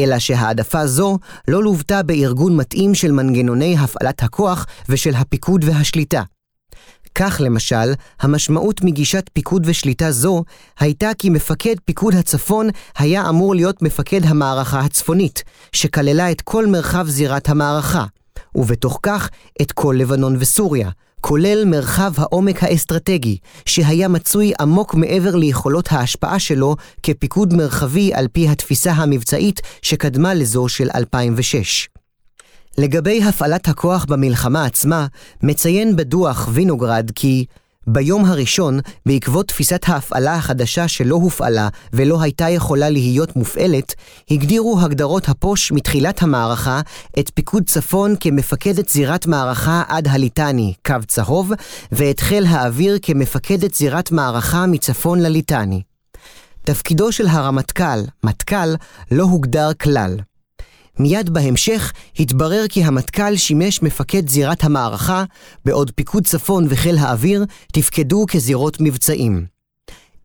אלא 0.00 0.18
שהעדפה 0.18 0.86
זו 0.86 1.18
לא 1.48 1.62
לוותה 1.62 2.02
בארגון 2.02 2.56
מתאים 2.56 2.94
של 2.94 3.12
מנגנוני 3.12 3.76
הפעלת 3.78 4.22
הכוח 4.22 4.66
ושל 4.88 5.14
הפיקוד 5.14 5.64
והשליטה. 5.64 6.22
כך 7.14 7.40
למשל, 7.44 7.92
המשמעות 8.20 8.84
מגישת 8.84 9.30
פיקוד 9.32 9.62
ושליטה 9.66 10.12
זו 10.12 10.44
הייתה 10.78 11.10
כי 11.18 11.30
מפקד 11.30 11.74
פיקוד 11.84 12.14
הצפון 12.14 12.68
היה 12.98 13.28
אמור 13.28 13.54
להיות 13.54 13.82
מפקד 13.82 14.24
המערכה 14.24 14.80
הצפונית, 14.80 15.42
שכללה 15.72 16.30
את 16.30 16.40
כל 16.40 16.66
מרחב 16.66 17.08
זירת 17.08 17.48
המערכה, 17.48 18.04
ובתוך 18.54 19.00
כך 19.02 19.30
את 19.62 19.72
כל 19.72 19.94
לבנון 19.98 20.36
וסוריה, 20.38 20.90
כולל 21.20 21.64
מרחב 21.64 22.12
העומק 22.16 22.62
האסטרטגי, 22.62 23.38
שהיה 23.66 24.08
מצוי 24.08 24.52
עמוק 24.60 24.94
מעבר 24.94 25.36
ליכולות 25.36 25.92
ההשפעה 25.92 26.38
שלו 26.38 26.76
כפיקוד 27.02 27.54
מרחבי 27.54 28.14
על 28.14 28.28
פי 28.32 28.48
התפיסה 28.48 28.92
המבצעית 28.92 29.60
שקדמה 29.82 30.34
לזו 30.34 30.68
של 30.68 30.88
2006. 30.94 31.88
לגבי 32.78 33.22
הפעלת 33.22 33.68
הכוח 33.68 34.04
במלחמה 34.04 34.64
עצמה, 34.64 35.06
מציין 35.42 35.96
בדוח 35.96 36.48
וינוגרד 36.52 37.10
כי 37.14 37.44
ביום 37.86 38.24
הראשון, 38.24 38.80
בעקבות 39.06 39.48
תפיסת 39.48 39.82
ההפעלה 39.86 40.34
החדשה 40.34 40.88
שלא 40.88 41.14
הופעלה 41.14 41.68
ולא 41.92 42.22
הייתה 42.22 42.50
יכולה 42.50 42.90
להיות 42.90 43.36
מופעלת, 43.36 43.94
הגדירו 44.30 44.80
הגדרות 44.80 45.28
הפוש 45.28 45.72
מתחילת 45.72 46.22
המערכה 46.22 46.80
את 47.18 47.30
פיקוד 47.34 47.62
צפון 47.66 48.14
כמפקדת 48.20 48.88
זירת 48.88 49.26
מערכה 49.26 49.82
עד 49.88 50.08
הליטני, 50.08 50.74
קו 50.86 50.94
צהוב, 51.06 51.52
ואת 51.92 52.20
חיל 52.20 52.46
האוויר 52.46 52.98
כמפקדת 53.02 53.74
זירת 53.74 54.12
מערכה 54.12 54.66
מצפון 54.66 55.20
לליטני. 55.20 55.82
תפקידו 56.64 57.12
של 57.12 57.26
הרמטכ"ל, 57.26 58.00
מטכ"ל, 58.24 58.74
לא 59.10 59.22
הוגדר 59.22 59.70
כלל. 59.82 60.16
מיד 60.98 61.30
בהמשך 61.30 61.92
התברר 62.18 62.64
כי 62.68 62.84
המטכ"ל 62.84 63.36
שימש 63.36 63.82
מפקד 63.82 64.28
זירת 64.28 64.64
המערכה, 64.64 65.24
בעוד 65.64 65.90
פיקוד 65.90 66.24
צפון 66.24 66.66
וחיל 66.68 66.98
האוויר 66.98 67.44
תפקדו 67.72 68.24
כזירות 68.28 68.76
מבצעים. 68.80 69.46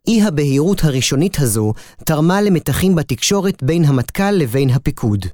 אי 0.07 0.21
הבהירות 0.21 0.83
הראשונית 0.83 1.39
הזו 1.39 1.73
תרמה 2.05 2.41
למתחים 2.41 2.95
בתקשורת 2.95 3.63
בין 3.63 3.85
המטכ"ל 3.85 4.31
לבין 4.31 4.69
הפיקוד. 4.69 5.25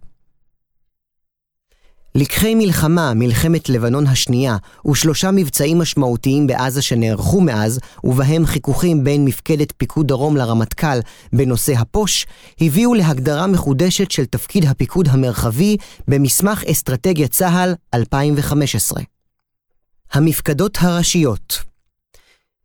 לקחי 2.15 2.55
מלחמה, 2.55 3.13
מלחמת 3.13 3.69
לבנון 3.69 4.07
השנייה, 4.07 4.57
ושלושה 4.87 5.31
מבצעים 5.31 5.79
משמעותיים 5.79 6.47
בעזה 6.47 6.81
שנערכו 6.81 7.41
מאז, 7.41 7.79
ובהם 8.03 8.45
חיכוכים 8.45 9.03
בין 9.03 9.25
מפקדת 9.25 9.73
פיקוד 9.77 10.07
דרום 10.07 10.37
לרמטכ"ל 10.37 10.99
בנושא 11.33 11.73
הפוש, 11.73 12.25
הביאו 12.61 12.93
להגדרה 12.93 13.47
מחודשת 13.47 14.11
של 14.11 14.25
תפקיד 14.25 14.65
הפיקוד 14.65 15.07
המרחבי 15.07 15.77
במסמך 16.07 16.63
אסטרטגיית 16.63 17.31
צה"ל 17.31 17.73
2015. 17.93 19.03
המפקדות 20.13 20.77
הראשיות 20.81 21.63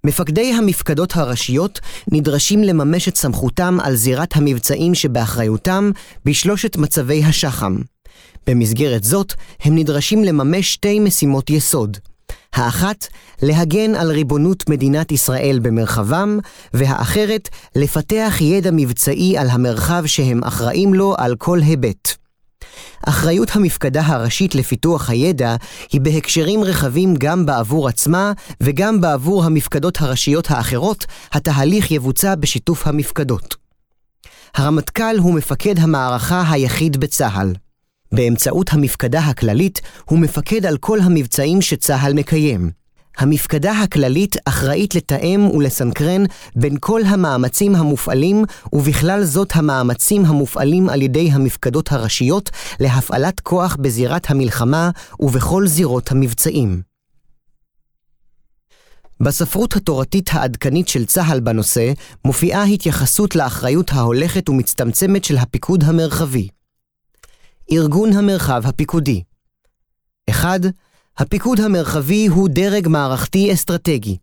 מפקדי 0.04 0.52
המפקדות 0.52 1.16
הראשיות 1.16 1.80
נדרשים 2.12 2.62
לממש 2.62 3.08
את 3.08 3.16
סמכותם 3.16 3.78
על 3.82 3.96
זירת 3.96 4.36
המבצעים 4.36 4.94
שבאחריותם 4.94 5.90
בשלושת 6.24 6.76
מצבי 6.76 7.24
השח"ם. 7.24 7.76
במסגרת 8.46 9.04
זאת, 9.04 9.34
הם 9.60 9.74
נדרשים 9.74 10.24
לממש 10.24 10.72
שתי 10.72 11.00
משימות 11.00 11.50
יסוד. 11.50 11.96
האחת, 12.54 13.06
להגן 13.42 13.94
על 13.94 14.10
ריבונות 14.10 14.68
מדינת 14.68 15.12
ישראל 15.12 15.58
במרחבם, 15.62 16.38
והאחרת, 16.74 17.48
לפתח 17.76 18.36
ידע 18.40 18.70
מבצעי 18.72 19.38
על 19.38 19.48
המרחב 19.50 20.06
שהם 20.06 20.44
אחראים 20.44 20.94
לו 20.94 21.14
על 21.18 21.36
כל 21.36 21.60
היבט. 21.62 22.20
אחריות 23.06 23.56
המפקדה 23.56 24.06
הראשית 24.06 24.54
לפיתוח 24.54 25.10
הידע 25.10 25.56
היא 25.92 26.00
בהקשרים 26.00 26.64
רחבים 26.64 27.14
גם 27.18 27.46
בעבור 27.46 27.88
עצמה 27.88 28.32
וגם 28.62 29.00
בעבור 29.00 29.44
המפקדות 29.44 30.00
הראשיות 30.00 30.50
האחרות, 30.50 31.06
התהליך 31.32 31.90
יבוצע 31.90 32.34
בשיתוף 32.34 32.86
המפקדות. 32.86 33.56
הרמטכ"ל 34.54 35.18
הוא 35.18 35.34
מפקד 35.34 35.78
המערכה 35.78 36.44
היחיד 36.50 36.96
בצה"ל. 36.96 37.52
באמצעות 38.12 38.72
המפקדה 38.72 39.20
הכללית, 39.20 39.80
הוא 40.04 40.18
מפקד 40.18 40.66
על 40.66 40.76
כל 40.76 41.00
המבצעים 41.00 41.62
שצה"ל 41.62 42.12
מקיים. 42.12 42.70
המפקדה 43.18 43.72
הכללית 43.72 44.36
אחראית 44.44 44.94
לתאם 44.94 45.48
ולסנכרן 45.54 46.24
בין 46.56 46.76
כל 46.80 47.00
המאמצים 47.06 47.74
המופעלים, 47.74 48.44
ובכלל 48.72 49.24
זאת 49.24 49.52
המאמצים 49.54 50.24
המופעלים 50.24 50.88
על 50.88 51.02
ידי 51.02 51.30
המפקדות 51.32 51.92
הראשיות 51.92 52.50
להפעלת 52.80 53.40
כוח 53.40 53.76
בזירת 53.80 54.30
המלחמה 54.30 54.90
ובכל 55.20 55.66
זירות 55.66 56.10
המבצעים. 56.10 56.82
בספרות 59.20 59.76
התורתית 59.76 60.30
העדכנית 60.32 60.88
של 60.88 61.04
צה"ל 61.04 61.40
בנושא, 61.40 61.92
מופיעה 62.24 62.64
התייחסות 62.64 63.36
לאחריות 63.36 63.90
ההולכת 63.92 64.48
ומצטמצמת 64.48 65.24
של 65.24 65.36
הפיקוד 65.36 65.84
המרחבי. 65.84 66.48
ארגון 67.72 68.12
המרחב 68.12 68.62
הפיקודי 68.66 69.22
1. 70.30 70.60
הפיקוד 71.18 71.60
המרחבי 71.60 72.26
הוא 72.26 72.48
דרג 72.48 72.88
מערכתי 72.88 73.52
אסטרטגי. 73.52 74.16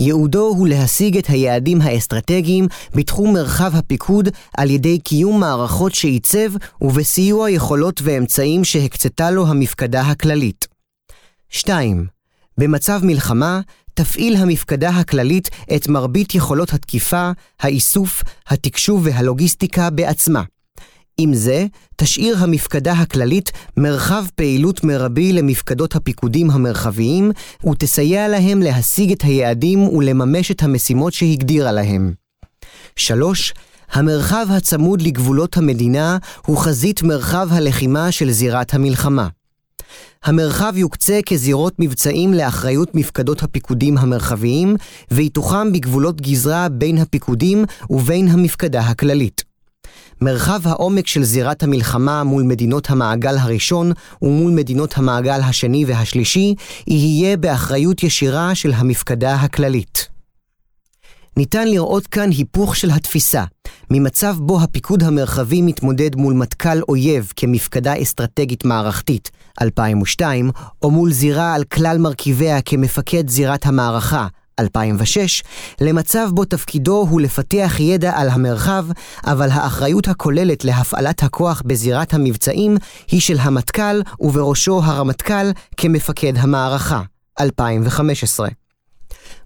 ייעודו 0.00 0.48
הוא 0.48 0.68
להשיג 0.68 1.18
את 1.18 1.26
היעדים 1.26 1.80
האסטרטגיים 1.80 2.66
בתחום 2.94 3.32
מרחב 3.32 3.76
הפיקוד 3.76 4.28
על 4.56 4.70
ידי 4.70 4.98
קיום 4.98 5.40
מערכות 5.40 5.94
שעיצב 5.94 6.52
ובסיוע 6.80 7.50
יכולות 7.50 8.00
ואמצעים 8.04 8.64
שהקצתה 8.64 9.30
לו 9.30 9.46
המפקדה 9.46 10.00
הכללית. 10.00 10.68
2. 11.48 12.06
במצב 12.58 13.00
מלחמה, 13.04 13.60
תפעיל 13.94 14.36
המפקדה 14.36 14.90
הכללית 14.90 15.50
את 15.76 15.88
מרבית 15.88 16.34
יכולות 16.34 16.72
התקיפה, 16.72 17.30
האיסוף, 17.60 18.22
התקשוב 18.48 19.02
והלוגיסטיקה 19.04 19.90
בעצמה. 19.90 20.42
עם 21.18 21.34
זה, 21.34 21.66
תשאיר 21.96 22.36
המפקדה 22.38 22.92
הכללית 22.92 23.50
מרחב 23.76 24.24
פעילות 24.34 24.84
מרבי 24.84 25.32
למפקדות 25.32 25.96
הפיקודים 25.96 26.50
המרחביים, 26.50 27.32
ותסייע 27.70 28.28
להם 28.28 28.62
להשיג 28.62 29.12
את 29.12 29.22
היעדים 29.22 29.88
ולממש 29.88 30.50
את 30.50 30.62
המשימות 30.62 31.12
שהגדירה 31.12 31.72
להם. 31.72 32.12
3. 32.96 33.54
המרחב 33.92 34.46
הצמוד 34.50 35.02
לגבולות 35.02 35.56
המדינה 35.56 36.18
הוא 36.46 36.58
חזית 36.58 37.02
מרחב 37.02 37.48
הלחימה 37.50 38.12
של 38.12 38.30
זירת 38.30 38.74
המלחמה. 38.74 39.28
המרחב 40.24 40.72
יוקצה 40.76 41.20
כזירות 41.26 41.74
מבצעים 41.78 42.34
לאחריות 42.34 42.94
מפקדות 42.94 43.42
הפיקודים 43.42 43.98
המרחביים, 43.98 44.76
ויתוחם 45.10 45.72
בגבולות 45.72 46.20
גזרה 46.20 46.68
בין 46.68 46.98
הפיקודים 46.98 47.64
ובין 47.90 48.28
המפקדה 48.28 48.80
הכללית. 48.80 49.51
מרחב 50.20 50.60
העומק 50.64 51.06
של 51.06 51.24
זירת 51.24 51.62
המלחמה 51.62 52.24
מול 52.24 52.42
מדינות 52.42 52.90
המעגל 52.90 53.38
הראשון 53.38 53.92
ומול 54.22 54.52
מדינות 54.52 54.98
המעגל 54.98 55.40
השני 55.40 55.84
והשלישי 55.84 56.54
יהיה 56.86 57.36
באחריות 57.36 58.02
ישירה 58.02 58.54
של 58.54 58.72
המפקדה 58.72 59.34
הכללית. 59.34 60.08
ניתן 61.36 61.68
לראות 61.68 62.06
כאן 62.06 62.30
היפוך 62.30 62.76
של 62.76 62.90
התפיסה, 62.90 63.44
ממצב 63.90 64.36
בו 64.38 64.62
הפיקוד 64.62 65.02
המרחבי 65.02 65.62
מתמודד 65.62 66.16
מול 66.16 66.34
מטכ"ל 66.34 66.82
אויב 66.88 67.32
כמפקדה 67.36 68.02
אסטרטגית 68.02 68.64
מערכתית, 68.64 69.30
2002, 69.62 70.50
או 70.82 70.90
מול 70.90 71.12
זירה 71.12 71.54
על 71.54 71.64
כלל 71.64 71.98
מרכיביה 71.98 72.60
כמפקד 72.60 73.28
זירת 73.28 73.66
המערכה, 73.66 74.26
2006, 74.60 75.42
למצב 75.80 76.28
בו 76.32 76.44
תפקידו 76.44 77.06
הוא 77.10 77.20
לפתח 77.20 77.76
ידע 77.80 78.12
על 78.16 78.28
המרחב, 78.28 78.86
אבל 79.26 79.48
האחריות 79.50 80.08
הכוללת 80.08 80.64
להפעלת 80.64 81.22
הכוח 81.22 81.62
בזירת 81.66 82.14
המבצעים 82.14 82.76
היא 83.10 83.20
של 83.20 83.36
המטכ"ל 83.40 84.00
ובראשו 84.20 84.80
הרמטכ"ל 84.84 85.50
כמפקד 85.76 86.32
המערכה, 86.36 87.02
2015. 87.40 88.61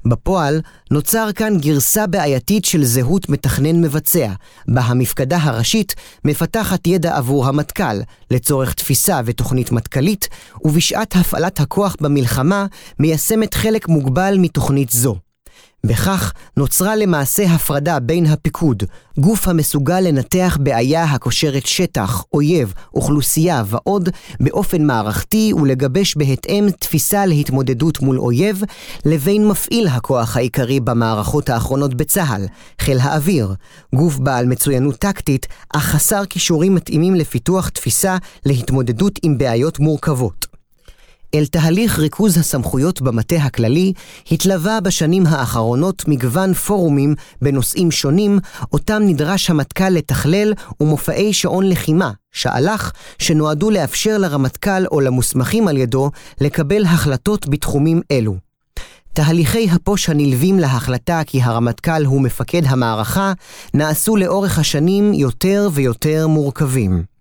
בפועל, 0.05 0.61
נוצר 0.91 1.33
כאן 1.35 1.59
גרסה 1.59 2.07
בעייתית 2.07 2.65
של 2.65 2.85
זהות 2.85 3.29
מתכנן 3.29 3.81
מבצע, 3.81 4.33
בה 4.69 4.81
המפקדה 4.81 5.39
הראשית 5.43 5.95
מפתחת 6.25 6.87
ידע 6.87 7.17
עבור 7.17 7.47
המטכ"ל, 7.47 8.01
לצורך 8.31 8.75
תפיסה 8.75 9.21
ותוכנית 9.25 9.73
מטכ"לית, 9.73 10.29
ובשעת 10.65 11.17
הפעלת 11.17 11.61
הכוח 11.61 11.97
במלחמה 12.01 12.67
מיישמת 12.99 13.55
חלק 13.55 13.89
מוגבל 13.89 14.37
מתוכנית 14.39 14.91
זו. 14.91 15.26
בכך 15.87 16.33
נוצרה 16.57 16.97
למעשה 16.97 17.45
הפרדה 17.45 18.01
בין 18.01 18.27
הפיקוד, 18.27 18.83
גוף 19.19 19.49
המסוגל 19.49 20.01
לנתח 20.01 20.59
בעיה 20.61 21.05
הקושרת 21.05 21.67
שטח, 21.67 22.25
אויב, 22.33 22.75
אוכלוסייה 22.95 23.63
ועוד, 23.67 24.09
באופן 24.41 24.83
מערכתי 24.83 25.53
ולגבש 25.53 26.17
בהתאם 26.17 26.67
תפיסה 26.81 27.27
להתמודדות 27.27 28.01
מול 28.01 28.19
אויב, 28.19 28.63
לבין 29.05 29.49
מפעיל 29.49 29.89
הכוח 29.89 30.37
העיקרי 30.37 30.81
במערכות 30.81 31.49
האחרונות 31.49 31.95
בצה"ל, 31.95 32.47
חיל 32.81 32.99
האוויר, 33.01 33.55
גוף 33.95 34.19
בעל 34.19 34.47
מצוינות 34.47 34.97
טקטית, 34.97 35.47
אך 35.77 35.85
חסר 35.85 36.25
כישורים 36.25 36.75
מתאימים 36.75 37.15
לפיתוח 37.15 37.69
תפיסה 37.69 38.17
להתמודדות 38.47 39.19
עם 39.23 39.39
בעיות 39.39 39.79
מורכבות. 39.79 40.56
אל 41.37 41.47
תהליך 41.47 41.99
ריכוז 41.99 42.39
הסמכויות 42.39 43.03
במטה 43.03 43.37
הכללי 43.37 43.93
התלווה 44.31 44.81
בשנים 44.81 45.27
האחרונות 45.27 46.09
מגוון 46.09 46.55
פורומים 46.55 47.15
בנושאים 47.43 47.91
שונים, 47.91 48.39
אותם 48.73 49.03
נדרש 49.07 49.51
המטכ"ל 49.51 49.89
לתכלל 49.89 50.53
ומופעי 50.81 51.33
שעון 51.33 51.69
לחימה, 51.69 52.11
שאל"ח, 52.33 52.93
שנועדו 53.19 53.71
לאפשר 53.71 54.19
לרמטכ"ל 54.19 54.87
או 54.87 55.01
למוסמכים 55.01 55.69
על 55.69 55.77
ידו 55.77 56.11
לקבל 56.41 56.85
החלטות 56.85 57.49
בתחומים 57.49 58.01
אלו. 58.11 58.37
תהליכי 59.13 59.71
הפוש 59.71 60.09
הנלווים 60.09 60.59
להחלטה 60.59 61.23
כי 61.27 61.43
הרמטכ"ל 61.43 62.05
הוא 62.05 62.23
מפקד 62.23 62.63
המערכה 62.67 63.33
נעשו 63.75 64.17
לאורך 64.17 64.59
השנים 64.59 65.15
יותר 65.15 65.69
ויותר 65.73 66.27
מורכבים. 66.27 67.16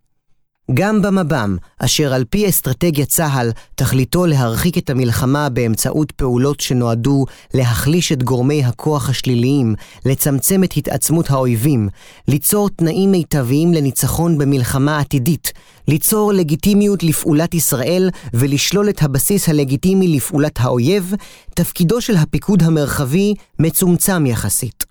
גם 0.74 1.02
במב"ם, 1.02 1.58
אשר 1.80 2.14
על 2.14 2.24
פי 2.30 2.50
אסטרטגיית 2.50 3.10
צה"ל 3.10 3.52
תכליתו 3.76 4.26
להרחיק 4.26 4.78
את 4.78 4.90
המלחמה 4.90 5.50
באמצעות 5.50 6.12
פעולות 6.12 6.60
שנועדו 6.60 7.26
להחליש 7.54 8.12
את 8.12 8.24
גורמי 8.24 8.64
הכוח 8.64 9.10
השליליים, 9.10 9.76
לצמצם 10.06 10.64
את 10.64 10.74
התעצמות 10.78 11.30
האויבים, 11.30 11.90
ליצור 12.28 12.70
תנאים 12.70 13.12
מיטביים 13.12 13.74
לניצחון 13.74 14.38
במלחמה 14.38 15.00
עתידית, 15.00 15.52
ליצור 15.88 16.34
לגיטימיות 16.34 17.04
לפעולת 17.04 17.54
ישראל 17.54 18.10
ולשלול 18.34 18.90
את 18.90 19.04
הבסיס 19.04 19.50
הלגיטימי 19.50 20.08
לפעולת 20.08 20.60
האויב, 20.60 21.14
תפקידו 21.54 22.02
של 22.02 22.16
הפיקוד 22.16 22.64
המרחבי 22.64 23.34
מצומצם 23.60 24.26
יחסית. 24.26 24.85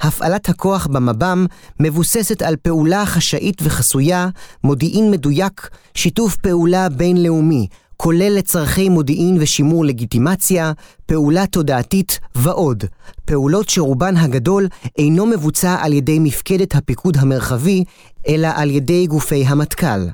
הפעלת 0.00 0.48
הכוח 0.48 0.86
במב"ם 0.86 1.46
מבוססת 1.80 2.42
על 2.42 2.56
פעולה 2.56 3.06
חשאית 3.06 3.62
וחסויה, 3.62 4.28
מודיעין 4.64 5.10
מדויק, 5.10 5.68
שיתוף 5.94 6.36
פעולה 6.36 6.88
בינלאומי, 6.88 7.66
כולל 7.96 8.32
לצרכי 8.38 8.88
מודיעין 8.88 9.36
ושימור 9.40 9.84
לגיטימציה, 9.84 10.72
פעולה 11.06 11.46
תודעתית 11.46 12.20
ועוד. 12.34 12.84
פעולות 13.24 13.68
שרובן 13.68 14.16
הגדול 14.16 14.68
אינו 14.98 15.26
מבוצע 15.26 15.76
על 15.80 15.92
ידי 15.92 16.18
מפקדת 16.18 16.74
הפיקוד 16.74 17.16
המרחבי, 17.16 17.84
אלא 18.28 18.48
על 18.54 18.70
ידי 18.70 19.06
גופי 19.06 19.44
המטכ"ל. 19.46 20.08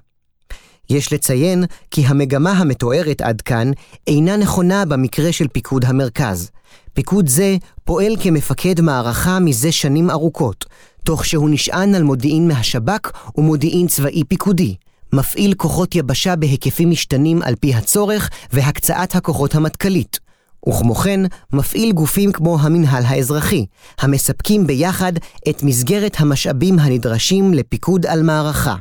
יש 0.90 1.12
לציין 1.12 1.64
כי 1.90 2.06
המגמה 2.06 2.52
המתוארת 2.52 3.20
עד 3.20 3.40
כאן 3.40 3.70
אינה 4.06 4.36
נכונה 4.36 4.84
במקרה 4.84 5.32
של 5.32 5.48
פיקוד 5.48 5.84
המרכז. 5.84 6.50
פיקוד 6.92 7.28
זה 7.28 7.56
פועל 7.84 8.16
כמפקד 8.20 8.80
מערכה 8.80 9.38
מזה 9.38 9.72
שנים 9.72 10.10
ארוכות, 10.10 10.64
תוך 11.04 11.24
שהוא 11.24 11.50
נשען 11.50 11.94
על 11.94 12.02
מודיעין 12.02 12.48
מהשב"כ 12.48 13.10
ומודיעין 13.36 13.86
צבאי 13.86 14.24
פיקודי. 14.24 14.74
מפעיל 15.12 15.54
כוחות 15.54 15.94
יבשה 15.94 16.36
בהיקפים 16.36 16.90
משתנים 16.90 17.42
על 17.42 17.54
פי 17.60 17.74
הצורך 17.74 18.30
והקצאת 18.52 19.14
הכוחות 19.14 19.54
המטכ"לית. 19.54 20.20
וכמו 20.68 20.94
כן, 20.94 21.20
מפעיל 21.52 21.92
גופים 21.92 22.32
כמו 22.32 22.58
המינהל 22.60 23.02
האזרחי, 23.06 23.66
המספקים 24.00 24.66
ביחד 24.66 25.12
את 25.48 25.62
מסגרת 25.62 26.16
המשאבים 26.18 26.78
הנדרשים 26.78 27.54
לפיקוד 27.54 28.06
על 28.06 28.22
מערכה. 28.22 28.76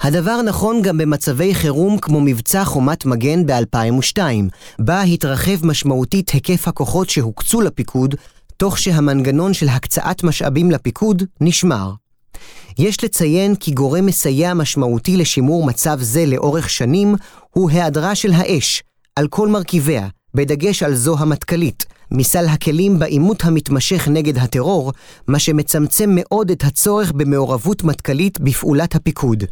הדבר 0.00 0.42
נכון 0.42 0.82
גם 0.82 0.98
במצבי 0.98 1.54
חירום 1.54 1.98
כמו 1.98 2.20
מבצע 2.20 2.64
חומת 2.64 3.06
מגן 3.06 3.46
ב-2002, 3.46 4.18
בה 4.78 5.02
התרחב 5.02 5.66
משמעותית 5.66 6.30
היקף 6.30 6.68
הכוחות 6.68 7.10
שהוקצו 7.10 7.60
לפיקוד, 7.60 8.14
תוך 8.56 8.78
שהמנגנון 8.78 9.54
של 9.54 9.68
הקצאת 9.68 10.22
משאבים 10.22 10.70
לפיקוד 10.70 11.22
נשמר. 11.40 11.92
יש 12.78 13.04
לציין 13.04 13.54
כי 13.54 13.70
גורם 13.70 14.06
מסייע 14.06 14.54
משמעותי 14.54 15.16
לשימור 15.16 15.66
מצב 15.66 15.98
זה 16.00 16.26
לאורך 16.26 16.70
שנים 16.70 17.14
הוא 17.50 17.70
היעדרה 17.70 18.14
של 18.14 18.32
האש, 18.32 18.82
על 19.16 19.28
כל 19.28 19.48
מרכיביה, 19.48 20.08
בדגש 20.34 20.82
על 20.82 20.94
זו 20.94 21.18
המטכ"לית, 21.18 21.86
מסל 22.10 22.46
הכלים 22.46 22.98
בעימות 22.98 23.44
המתמשך 23.44 24.08
נגד 24.08 24.38
הטרור, 24.38 24.92
מה 25.28 25.38
שמצמצם 25.38 26.10
מאוד 26.14 26.50
את 26.50 26.64
הצורך 26.64 27.12
במעורבות 27.12 27.84
מטכ"לית 27.84 28.40
בפעולת 28.40 28.94
הפיקוד. 28.94 29.44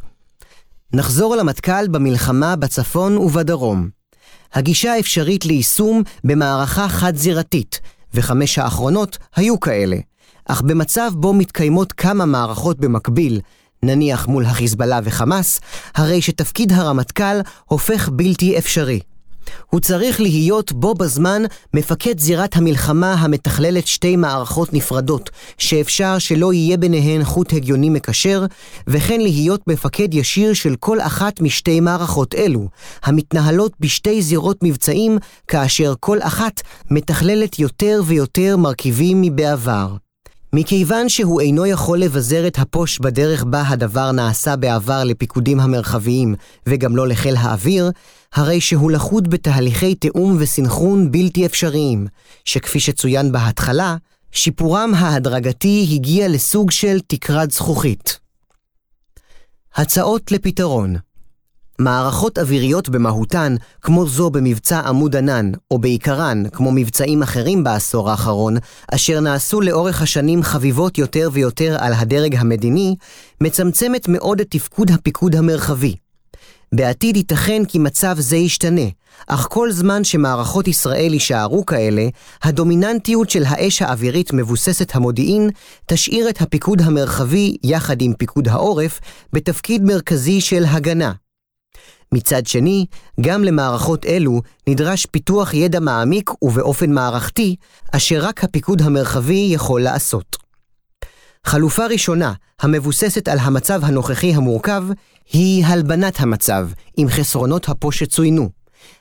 נחזור 0.92 1.36
למטכ"ל 1.36 1.88
במלחמה 1.88 2.56
בצפון 2.56 3.16
ובדרום. 3.16 3.88
הגישה 4.52 4.92
האפשרית 4.92 5.46
ליישום 5.46 6.02
במערכה 6.24 6.88
חד-זירתית, 6.88 7.80
וחמש 8.14 8.58
האחרונות 8.58 9.18
היו 9.36 9.60
כאלה. 9.60 9.96
אך 10.48 10.62
במצב 10.62 11.10
בו 11.14 11.32
מתקיימות 11.32 11.92
כמה 11.92 12.24
מערכות 12.24 12.80
במקביל, 12.80 13.40
נניח 13.82 14.26
מול 14.26 14.44
החיזבאללה 14.44 15.00
וחמאס, 15.04 15.60
הרי 15.94 16.22
שתפקיד 16.22 16.72
הרמטכ"ל 16.72 17.40
הופך 17.64 18.08
בלתי 18.08 18.58
אפשרי. 18.58 19.00
הוא 19.70 19.80
צריך 19.80 20.20
להיות 20.20 20.72
בו 20.72 20.94
בזמן 20.94 21.42
מפקד 21.74 22.18
זירת 22.18 22.56
המלחמה 22.56 23.14
המתכללת 23.14 23.86
שתי 23.86 24.16
מערכות 24.16 24.74
נפרדות, 24.74 25.30
שאפשר 25.58 26.18
שלא 26.18 26.52
יהיה 26.52 26.76
ביניהן 26.76 27.24
חוט 27.24 27.52
הגיוני 27.52 27.90
מקשר, 27.90 28.46
וכן 28.86 29.20
להיות 29.20 29.60
מפקד 29.66 30.14
ישיר 30.14 30.52
של 30.52 30.76
כל 30.80 31.00
אחת 31.00 31.40
משתי 31.40 31.80
מערכות 31.80 32.34
אלו, 32.34 32.68
המתנהלות 33.02 33.72
בשתי 33.80 34.22
זירות 34.22 34.58
מבצעים, 34.62 35.18
כאשר 35.48 35.94
כל 36.00 36.18
אחת 36.22 36.62
מתכללת 36.90 37.58
יותר 37.58 38.02
ויותר 38.06 38.56
מרכיבים 38.56 39.22
מבעבר. 39.22 39.96
מכיוון 40.52 41.08
שהוא 41.08 41.40
אינו 41.40 41.66
יכול 41.66 41.98
לבזר 41.98 42.46
את 42.46 42.58
הפוש 42.58 42.98
בדרך 42.98 43.44
בה 43.44 43.62
הדבר 43.68 44.12
נעשה 44.12 44.56
בעבר 44.56 45.04
לפיקודים 45.04 45.60
המרחביים 45.60 46.34
וגם 46.66 46.96
לא 46.96 47.08
לחיל 47.08 47.36
האוויר, 47.36 47.90
הרי 48.36 48.60
שהוא 48.60 48.90
לכוד 48.90 49.30
בתהליכי 49.30 49.94
תיאום 49.94 50.36
וסנכרון 50.40 51.12
בלתי 51.12 51.46
אפשריים, 51.46 52.06
שכפי 52.44 52.80
שצוין 52.80 53.32
בהתחלה, 53.32 53.96
שיפורם 54.32 54.94
ההדרגתי 54.94 55.88
הגיע 55.92 56.28
לסוג 56.28 56.70
של 56.70 56.98
תקרת 57.06 57.50
זכוכית. 57.50 58.18
הצעות 59.74 60.32
לפתרון 60.32 60.96
מערכות 61.78 62.38
אוויריות 62.38 62.88
במהותן, 62.88 63.54
כמו 63.82 64.06
זו 64.06 64.30
במבצע 64.30 64.80
עמוד 64.80 65.16
ענן, 65.16 65.52
או 65.70 65.78
בעיקרן, 65.78 66.42
כמו 66.52 66.72
מבצעים 66.72 67.22
אחרים 67.22 67.64
בעשור 67.64 68.10
האחרון, 68.10 68.56
אשר 68.94 69.20
נעשו 69.20 69.60
לאורך 69.60 70.02
השנים 70.02 70.42
חביבות 70.42 70.98
יותר 70.98 71.28
ויותר 71.32 71.76
על 71.80 71.92
הדרג 71.92 72.36
המדיני, 72.36 72.96
מצמצמת 73.40 74.08
מאוד 74.08 74.40
את 74.40 74.46
תפקוד 74.50 74.90
הפיקוד 74.90 75.36
המרחבי. 75.36 75.96
בעתיד 76.72 77.16
ייתכן 77.16 77.62
כי 77.64 77.78
מצב 77.78 78.16
זה 78.18 78.36
ישתנה, 78.36 78.88
אך 79.26 79.46
כל 79.50 79.72
זמן 79.72 80.04
שמערכות 80.04 80.68
ישראל 80.68 81.12
יישארו 81.12 81.66
כאלה, 81.66 82.08
הדומיננטיות 82.42 83.30
של 83.30 83.44
האש 83.46 83.82
האווירית 83.82 84.32
מבוססת 84.32 84.94
המודיעין 84.94 85.50
תשאיר 85.86 86.28
את 86.28 86.40
הפיקוד 86.40 86.82
המרחבי, 86.82 87.56
יחד 87.64 88.02
עם 88.02 88.12
פיקוד 88.14 88.48
העורף, 88.48 89.00
בתפקיד 89.32 89.82
מרכזי 89.82 90.40
של 90.40 90.64
הגנה. 90.68 91.12
מצד 92.12 92.46
שני, 92.46 92.86
גם 93.20 93.44
למערכות 93.44 94.06
אלו 94.06 94.42
נדרש 94.68 95.06
פיתוח 95.06 95.54
ידע 95.54 95.80
מעמיק 95.80 96.30
ובאופן 96.42 96.92
מערכתי, 96.92 97.56
אשר 97.92 98.18
רק 98.24 98.44
הפיקוד 98.44 98.82
המרחבי 98.82 99.48
יכול 99.52 99.82
לעשות. 99.82 100.45
חלופה 101.46 101.86
ראשונה, 101.86 102.32
המבוססת 102.60 103.28
על 103.28 103.38
המצב 103.38 103.84
הנוכחי 103.84 104.34
המורכב, 104.34 104.84
היא 105.32 105.64
הלבנת 105.66 106.20
המצב, 106.20 106.68
עם 106.96 107.08
חסרונות 107.08 107.68
הפו 107.68 107.92
שצוינו. 107.92 108.48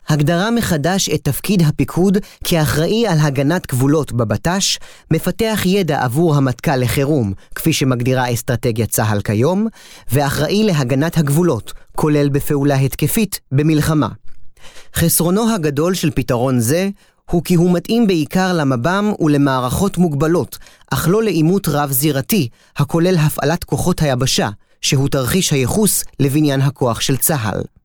הגדרה 0.08 0.50
מחדש 0.50 1.08
את 1.08 1.24
תפקיד 1.24 1.62
הפיקוד 1.62 2.18
כאחראי 2.44 3.06
על 3.06 3.18
הגנת 3.20 3.66
גבולות 3.66 4.12
בבט"ש, 4.12 4.78
מפתח 5.10 5.60
ידע 5.64 6.04
עבור 6.04 6.36
המטכ"ל 6.36 6.76
לחירום, 6.76 7.32
כפי 7.54 7.72
שמגדירה 7.72 8.32
אסטרטגיית 8.32 8.90
צה"ל 8.90 9.20
כיום, 9.20 9.66
ואחראי 10.12 10.64
להגנת 10.64 11.18
הגבולות, 11.18 11.72
כולל 11.96 12.28
בפעולה 12.28 12.76
התקפית, 12.76 13.40
במלחמה. 13.52 14.08
חסרונו 14.94 15.54
הגדול 15.54 15.94
של 15.94 16.10
פתרון 16.10 16.60
זה 16.60 16.88
הוא 17.30 17.42
כי 17.44 17.54
הוא 17.54 17.72
מתאים 17.72 18.06
בעיקר 18.06 18.52
למב"ם 18.52 19.12
ולמערכות 19.20 19.98
מוגבלות, 19.98 20.58
אך 20.90 21.08
לא 21.08 21.22
לעימות 21.22 21.68
רב-זירתי, 21.68 22.48
הכולל 22.76 23.16
הפעלת 23.16 23.64
כוחות 23.64 24.02
היבשה, 24.02 24.48
שהוא 24.80 25.08
תרחיש 25.08 25.50
הייחוס 25.50 26.04
לבניין 26.20 26.60
הכוח 26.60 27.00
של 27.00 27.16
צה"ל. 27.16 27.75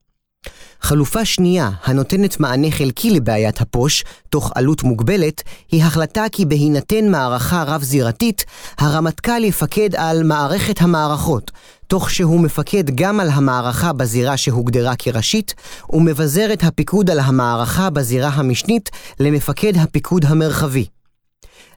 חלופה 0.82 1.26
שנייה, 1.26 1.70
הנותנת 1.84 2.40
מענה 2.40 2.72
חלקי 2.72 3.10
לבעיית 3.10 3.62
הפוש, 3.62 4.04
תוך 4.30 4.52
עלות 4.56 4.84
מוגבלת, 4.84 5.44
היא 5.72 5.84
החלטה 5.84 6.26
כי 6.32 6.46
בהינתן 6.46 7.12
מערכה 7.12 7.64
רב-זירתית, 7.64 8.46
הרמטכ"ל 8.78 9.44
יפקד 9.44 9.96
על 9.96 10.24
מערכת 10.24 10.82
המערכות, 10.82 11.52
תוך 11.88 12.10
שהוא 12.10 12.40
מפקד 12.40 12.84
גם 12.96 13.20
על 13.20 13.30
המערכה 13.30 13.94
בזירה 13.94 14.38
שהוגדרה 14.38 14.96
כראשית, 14.96 15.54
ומבזר 15.90 16.54
את 16.54 16.64
הפיקוד 16.64 17.10
על 17.10 17.20
המערכה 17.20 17.90
בזירה 17.90 18.30
המשנית 18.30 18.90
למפקד 19.20 19.78
הפיקוד 19.78 20.26
המרחבי. 20.26 20.86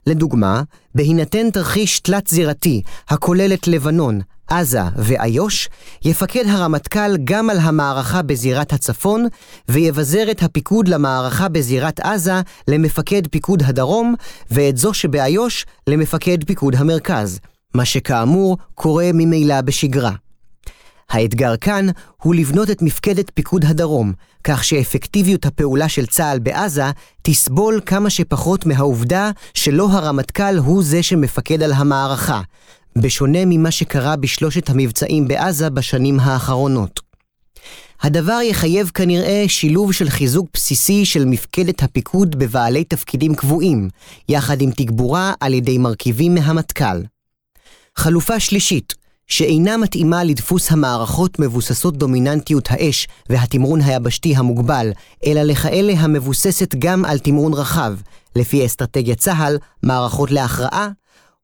לדוגמה, 0.07 0.61
בהינתן 0.95 1.49
תרחיש 1.49 1.99
תלת-זירתי 1.99 2.81
הכולל 3.09 3.53
את 3.53 3.67
לבנון, 3.67 4.21
עזה 4.47 4.81
ואיו"ש, 4.95 5.69
יפקד 6.05 6.47
הרמטכ"ל 6.47 7.17
גם 7.23 7.49
על 7.49 7.59
המערכה 7.59 8.21
בזירת 8.21 8.73
הצפון, 8.73 9.27
ויבזר 9.69 10.31
את 10.31 10.43
הפיקוד 10.43 10.87
למערכה 10.87 11.47
בזירת 11.47 11.99
עזה 11.99 12.41
למפקד 12.67 13.27
פיקוד 13.27 13.63
הדרום, 13.65 14.15
ואת 14.51 14.77
זו 14.77 14.93
שבאיו"ש 14.93 15.65
למפקד 15.87 16.43
פיקוד 16.43 16.75
המרכז, 16.75 17.39
מה 17.73 17.85
שכאמור 17.85 18.57
קורה 18.75 19.09
ממילא 19.13 19.61
בשגרה. 19.61 20.11
האתגר 21.09 21.57
כאן 21.57 21.87
הוא 22.21 22.35
לבנות 22.35 22.69
את 22.69 22.81
מפקדת 22.81 23.31
פיקוד 23.33 23.65
הדרום, 23.65 24.13
כך 24.43 24.63
שאפקטיביות 24.63 25.45
הפעולה 25.45 25.89
של 25.89 26.05
צה"ל 26.05 26.39
בעזה 26.39 26.83
תסבול 27.21 27.81
כמה 27.85 28.09
שפחות 28.09 28.65
מהעובדה 28.65 29.31
שלא 29.53 29.87
הרמטכ"ל 29.91 30.57
הוא 30.57 30.83
זה 30.83 31.03
שמפקד 31.03 31.63
על 31.63 31.73
המערכה, 31.73 32.41
בשונה 32.97 33.39
ממה 33.45 33.71
שקרה 33.71 34.15
בשלושת 34.15 34.69
המבצעים 34.69 35.27
בעזה 35.27 35.69
בשנים 35.69 36.19
האחרונות. 36.19 36.99
הדבר 38.01 38.39
יחייב 38.43 38.91
כנראה 38.93 39.43
שילוב 39.47 39.93
של 39.93 40.09
חיזוק 40.09 40.47
בסיסי 40.53 41.05
של 41.05 41.25
מפקדת 41.25 41.83
הפיקוד 41.83 42.35
בבעלי 42.35 42.83
תפקידים 42.83 43.35
קבועים, 43.35 43.89
יחד 44.29 44.61
עם 44.61 44.71
תגבורה 44.71 45.33
על 45.39 45.53
ידי 45.53 45.77
מרכיבים 45.77 46.35
מהמטכ"ל. 46.35 47.01
חלופה 47.97 48.39
שלישית, 48.39 48.93
שאינה 49.27 49.77
מתאימה 49.77 50.23
לדפוס 50.23 50.71
המערכות 50.71 51.39
מבוססות 51.39 51.97
דומיננטיות 51.97 52.71
האש 52.71 53.07
והתמרון 53.29 53.81
היבשתי 53.81 54.35
המוגבל, 54.35 54.91
אלא 55.25 55.41
לכאלה 55.41 55.93
המבוססת 55.93 56.75
גם 56.79 57.05
על 57.05 57.19
תמרון 57.19 57.53
רחב, 57.53 57.93
לפי 58.35 58.65
אסטרטגיית 58.65 59.19
צה"ל, 59.19 59.57
מערכות 59.83 60.31
להכרעה, 60.31 60.89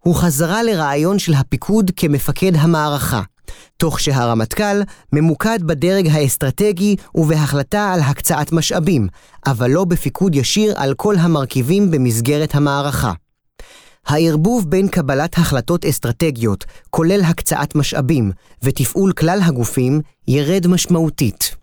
הוא 0.03 0.15
חזרה 0.15 0.63
לרעיון 0.63 1.19
של 1.19 1.33
הפיקוד 1.33 1.91
כמפקד 1.95 2.51
המערכה, 2.55 3.21
תוך 3.77 3.99
שהרמטכ"ל 3.99 4.81
ממוקד 5.13 5.59
בדרג 5.63 6.07
האסטרטגי 6.07 6.95
ובהחלטה 7.15 7.93
על 7.93 7.99
הקצאת 7.99 8.51
משאבים, 8.51 9.07
אבל 9.45 9.71
לא 9.71 9.85
בפיקוד 9.85 10.35
ישיר 10.35 10.73
על 10.77 10.93
כל 10.93 11.15
המרכיבים 11.15 11.91
במסגרת 11.91 12.55
המערכה. 12.55 13.13
הערבוב 14.05 14.69
בין 14.69 14.87
קבלת 14.87 15.37
החלטות 15.37 15.85
אסטרטגיות, 15.85 16.65
כולל 16.89 17.21
הקצאת 17.23 17.75
משאבים, 17.75 18.31
ותפעול 18.63 19.13
כלל 19.13 19.39
הגופים, 19.43 20.01
ירד 20.27 20.67
משמעותית. 20.67 21.55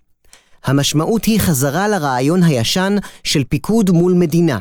המשמעות 0.64 1.24
היא 1.24 1.40
חזרה 1.40 1.88
לרעיון 1.88 2.42
הישן 2.42 2.96
של 3.24 3.44
פיקוד 3.44 3.90
מול 3.90 4.12
מדינה, 4.12 4.58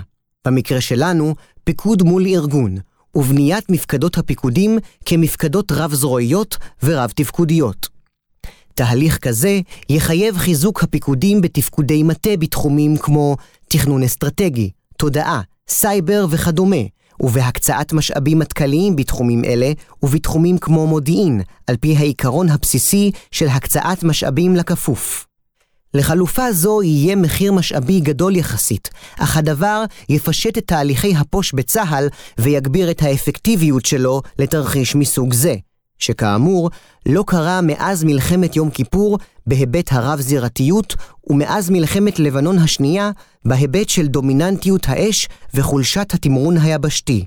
במקרה 0.47 0.81
שלנו, 0.81 1.35
פיקוד 1.63 2.03
מול 2.03 2.25
ארגון, 2.25 2.77
ובניית 3.15 3.69
מפקדות 3.69 4.17
הפיקודים 4.17 4.79
כמפקדות 5.05 5.71
רב-זרועיות 5.71 6.57
ורב-תפקודיות. 6.83 7.87
תהליך 8.73 9.17
כזה 9.17 9.59
יחייב 9.89 10.37
חיזוק 10.37 10.83
הפיקודים 10.83 11.41
בתפקודי 11.41 12.03
מטה 12.03 12.37
בתחומים 12.39 12.97
כמו 12.97 13.35
תכנון 13.67 14.03
אסטרטגי, 14.03 14.69
תודעה, 14.97 15.41
סייבר 15.69 16.25
וכדומה, 16.29 16.81
ובהקצאת 17.19 17.93
משאבים 17.93 18.39
מטכ"ליים 18.39 18.95
בתחומים 18.95 19.45
אלה 19.45 19.71
ובתחומים 20.03 20.57
כמו 20.57 20.87
מודיעין, 20.87 21.41
על 21.67 21.77
פי 21.77 21.97
העיקרון 21.97 22.49
הבסיסי 22.49 23.11
של 23.31 23.47
הקצאת 23.47 24.03
משאבים 24.03 24.55
לכפוף. 24.55 25.26
לחלופה 25.97 26.51
זו 26.51 26.83
יהיה 26.83 27.15
מחיר 27.15 27.51
משאבי 27.51 27.99
גדול 27.99 28.35
יחסית, 28.35 28.89
אך 29.19 29.37
הדבר 29.37 29.83
יפשט 30.09 30.57
את 30.57 30.67
תהליכי 30.67 31.15
הפוש 31.15 31.53
בצה"ל 31.53 32.07
ויגביר 32.37 32.91
את 32.91 33.01
האפקטיביות 33.01 33.85
שלו 33.85 34.21
לתרחיש 34.39 34.95
מסוג 34.95 35.33
זה, 35.33 35.55
שכאמור, 35.99 36.69
לא 37.05 37.23
קרה 37.27 37.61
מאז 37.61 38.03
מלחמת 38.03 38.55
יום 38.55 38.69
כיפור 38.69 39.17
בהיבט 39.47 39.91
הרב-זירתיות 39.91 40.95
ומאז 41.29 41.69
מלחמת 41.69 42.19
לבנון 42.19 42.59
השנייה 42.59 43.11
בהיבט 43.45 43.89
של 43.89 44.07
דומיננטיות 44.07 44.81
האש 44.87 45.27
וחולשת 45.53 46.13
התמרון 46.13 46.57
היבשתי. 46.57 47.25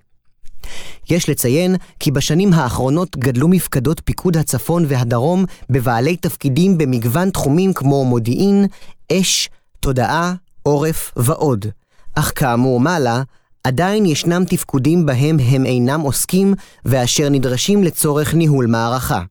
יש 1.10 1.28
לציין 1.28 1.76
כי 2.00 2.10
בשנים 2.10 2.52
האחרונות 2.52 3.16
גדלו 3.16 3.48
מפקדות 3.48 4.00
פיקוד 4.04 4.36
הצפון 4.36 4.84
והדרום 4.88 5.44
בבעלי 5.70 6.16
תפקידים 6.16 6.78
במגוון 6.78 7.30
תחומים 7.30 7.72
כמו 7.72 8.04
מודיעין, 8.04 8.66
אש, 9.12 9.48
תודעה, 9.80 10.34
עורף 10.62 11.12
ועוד. 11.16 11.66
אך 12.14 12.32
כאמור 12.34 12.80
מעלה, 12.80 13.22
עדיין 13.64 14.06
ישנם 14.06 14.44
תפקודים 14.48 15.06
בהם 15.06 15.36
הם 15.40 15.66
אינם 15.66 16.00
עוסקים 16.00 16.54
ואשר 16.84 17.28
נדרשים 17.28 17.84
לצורך 17.84 18.34
ניהול 18.34 18.66
מערכה. 18.66 19.22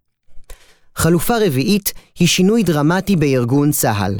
חלופה 0.95 1.33
רביעית 1.45 1.93
היא 2.19 2.27
שינוי 2.27 2.63
דרמטי 2.63 3.15
בארגון 3.15 3.71
צה"ל. 3.71 4.15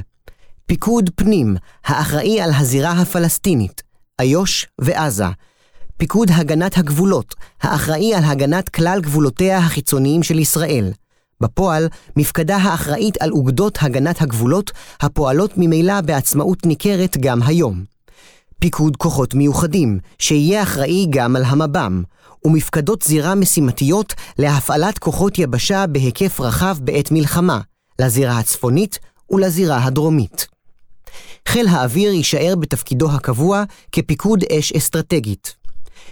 פיקוד 0.66 1.10
פנים, 1.16 1.56
האחראי 1.86 2.42
על 2.42 2.52
הזירה 2.56 2.92
הפלסטינית, 2.92 3.84
איו"ש 4.22 4.66
ועזה, 4.80 5.26
פיקוד 6.00 6.32
הגנת 6.32 6.78
הגבולות, 6.78 7.36
האחראי 7.62 8.14
על 8.14 8.24
הגנת 8.24 8.70
כלל 8.70 9.02
גבולותיה 9.02 9.58
החיצוניים 9.58 10.24
של 10.24 10.40
ישראל. 10.40 10.92
בפועל, 11.42 11.88
מפקדה 12.18 12.58
האחראית 12.58 13.22
על 13.22 13.32
אוגדות 13.32 13.78
הגנת 13.82 14.22
הגבולות, 14.22 14.72
הפועלות 15.02 15.52
ממילא 15.58 16.02
בעצמאות 16.02 16.66
ניכרת 16.66 17.18
גם 17.18 17.44
היום. 17.44 17.84
פיקוד 18.60 18.98
כוחות 18.98 19.34
מיוחדים, 19.34 20.00
שיהיה 20.20 20.64
אחראי 20.64 21.06
גם 21.10 21.36
על 21.36 21.44
המב"ם, 21.46 22.04
ומפקדות 22.46 23.02
זירה 23.02 23.36
משימתיות 23.36 24.14
להפעלת 24.38 25.00
כוחות 25.00 25.40
יבשה 25.40 25.88
בהיקף 25.88 26.40
רחב 26.40 26.78
בעת 26.82 27.12
מלחמה, 27.12 27.62
לזירה 28.02 28.40
הצפונית 28.40 29.00
ולזירה 29.32 29.86
הדרומית. 29.86 30.48
חיל 31.48 31.68
האוויר 31.68 32.12
יישאר 32.12 32.54
בתפקידו 32.60 33.12
הקבוע 33.12 33.64
כפיקוד 33.92 34.44
אש 34.44 34.72
אסטרטגית. 34.72 35.59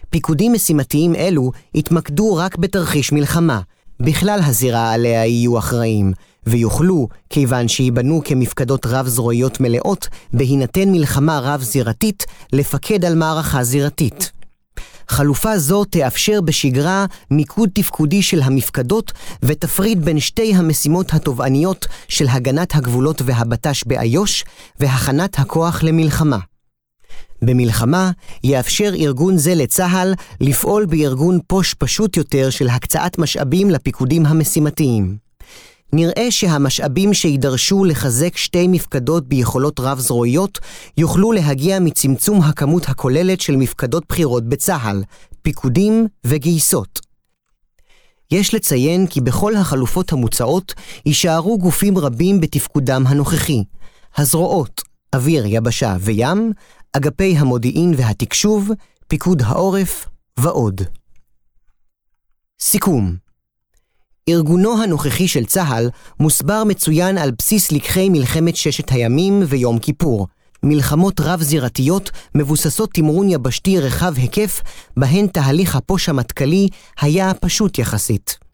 פיקודים 0.09 0.53
משימתיים 0.53 1.15
אלו 1.15 1.51
יתמקדו 1.75 2.35
רק 2.35 2.57
בתרחיש 2.57 3.11
מלחמה, 3.11 3.61
בכלל 3.99 4.39
הזירה 4.43 4.91
עליה 4.91 5.25
יהיו 5.25 5.57
אחראים, 5.57 6.13
ויוכלו, 6.47 7.07
כיוון 7.29 7.67
שייבנו 7.67 8.21
כמפקדות 8.25 8.85
רב-זרועיות 8.85 9.59
מלאות, 9.59 10.07
בהינתן 10.33 10.89
מלחמה 10.91 11.39
רב-זירתית, 11.39 12.25
לפקד 12.53 13.05
על 13.05 13.15
מערכה 13.15 13.63
זירתית. 13.63 14.31
חלופה 15.09 15.57
זו 15.57 15.85
תאפשר 15.85 16.41
בשגרה 16.41 17.05
מיקוד 17.31 17.69
תפקודי 17.73 18.21
של 18.21 18.41
המפקדות 18.41 19.11
ותפריד 19.43 20.05
בין 20.05 20.19
שתי 20.19 20.53
המשימות 20.55 21.13
התובעניות 21.13 21.85
של 22.07 22.27
הגנת 22.27 22.75
הגבולות 22.75 23.21
והבט"ש 23.25 23.83
באיו"ש 23.83 24.43
והכנת 24.79 25.39
הכוח 25.39 25.83
למלחמה. 25.83 26.37
במלחמה 27.41 28.11
יאפשר 28.43 28.91
ארגון 28.95 29.37
זה 29.37 29.55
לצה"ל 29.55 30.13
לפעול 30.41 30.85
בארגון 30.85 31.39
פוש 31.47 31.73
פשוט 31.73 32.17
יותר 32.17 32.49
של 32.49 32.67
הקצאת 32.67 33.19
משאבים 33.19 33.69
לפיקודים 33.69 34.25
המשימתיים. 34.25 35.17
נראה 35.93 36.31
שהמשאבים 36.31 37.13
שידרשו 37.13 37.85
לחזק 37.85 38.37
שתי 38.37 38.67
מפקדות 38.67 39.27
ביכולות 39.27 39.79
רב-זרועיות 39.79 40.59
יוכלו 40.97 41.31
להגיע 41.31 41.79
מצמצום 41.79 42.41
הכמות 42.41 42.89
הכוללת 42.89 43.41
של 43.41 43.55
מפקדות 43.55 44.03
בחירות 44.09 44.49
בצה"ל, 44.49 45.03
פיקודים 45.41 46.07
וגייסות. 46.23 46.99
יש 48.31 48.53
לציין 48.53 49.07
כי 49.07 49.21
בכל 49.21 49.55
החלופות 49.55 50.13
המוצעות 50.13 50.73
יישארו 51.05 51.57
גופים 51.57 51.97
רבים 51.97 52.41
בתפקודם 52.41 53.07
הנוכחי, 53.07 53.63
הזרועות, 54.17 54.81
אוויר, 55.15 55.43
יבשה 55.45 55.95
וים, 55.99 56.51
אגפי 56.93 57.37
המודיעין 57.37 57.93
והתקשוב, 57.97 58.69
פיקוד 59.07 59.41
העורף 59.41 60.05
ועוד. 60.39 60.81
סיכום 62.59 63.15
ארגונו 64.29 64.83
הנוכחי 64.83 65.27
של 65.27 65.45
צה"ל 65.45 65.89
מוסבר 66.19 66.63
מצוין 66.63 67.17
על 67.17 67.31
בסיס 67.31 67.71
לקחי 67.71 68.09
מלחמת 68.09 68.55
ששת 68.55 68.89
הימים 68.91 69.43
ויום 69.47 69.79
כיפור, 69.79 70.27
מלחמות 70.63 71.19
רב-זירתיות 71.19 72.11
מבוססות 72.35 72.93
תמרון 72.93 73.29
יבשתי 73.29 73.79
רחב 73.79 74.13
היקף, 74.17 74.61
בהן 74.97 75.27
תהליך 75.27 75.75
הפוש 75.75 76.09
המטכ"לי 76.09 76.67
היה 77.01 77.33
פשוט 77.33 77.79
יחסית. 77.79 78.46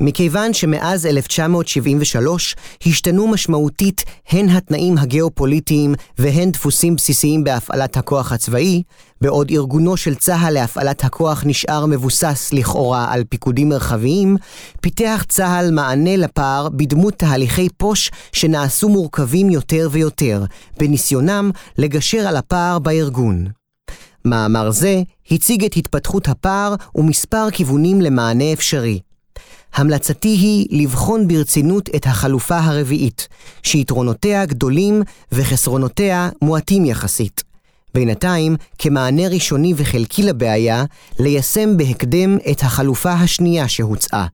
מכיוון 0.00 0.52
שמאז 0.54 1.06
1973 1.06 2.56
השתנו 2.86 3.28
משמעותית 3.28 4.04
הן 4.28 4.48
התנאים 4.48 4.98
הגיאופוליטיים 4.98 5.94
והן 6.18 6.50
דפוסים 6.50 6.96
בסיסיים 6.96 7.44
בהפעלת 7.44 7.96
הכוח 7.96 8.32
הצבאי, 8.32 8.82
בעוד 9.20 9.50
ארגונו 9.50 9.96
של 9.96 10.14
צה"ל 10.14 10.54
להפעלת 10.54 11.04
הכוח 11.04 11.42
נשאר 11.46 11.86
מבוסס 11.86 12.50
לכאורה 12.52 13.12
על 13.12 13.24
פיקודים 13.24 13.68
מרחביים, 13.68 14.36
פיתח 14.80 15.24
צה"ל 15.28 15.70
מענה 15.70 16.16
לפער 16.16 16.68
בדמות 16.68 17.14
תהליכי 17.14 17.68
פוש 17.76 18.10
שנעשו 18.32 18.88
מורכבים 18.88 19.50
יותר 19.50 19.88
ויותר, 19.90 20.44
בניסיונם 20.78 21.50
לגשר 21.78 22.28
על 22.28 22.36
הפער 22.36 22.78
בארגון. 22.78 23.46
מאמר 24.24 24.70
זה 24.70 25.02
הציג 25.30 25.64
את 25.64 25.76
התפתחות 25.76 26.28
הפער 26.28 26.74
ומספר 26.94 27.50
כיוונים 27.50 28.00
למענה 28.00 28.52
אפשרי. 28.52 29.00
המלצתי 29.74 30.28
היא 30.28 30.82
לבחון 30.82 31.28
ברצינות 31.28 31.88
את 31.96 32.06
החלופה 32.06 32.58
הרביעית, 32.58 33.28
שיתרונותיה 33.62 34.46
גדולים 34.46 35.02
וחסרונותיה 35.32 36.28
מועטים 36.42 36.84
יחסית. 36.84 37.42
בינתיים, 37.94 38.56
כמענה 38.78 39.28
ראשוני 39.28 39.72
וחלקי 39.76 40.22
לבעיה, 40.22 40.84
ליישם 41.18 41.76
בהקדם 41.76 42.38
את 42.50 42.62
החלופה 42.62 43.12
השנייה 43.12 43.68
שהוצעה. 43.68 44.26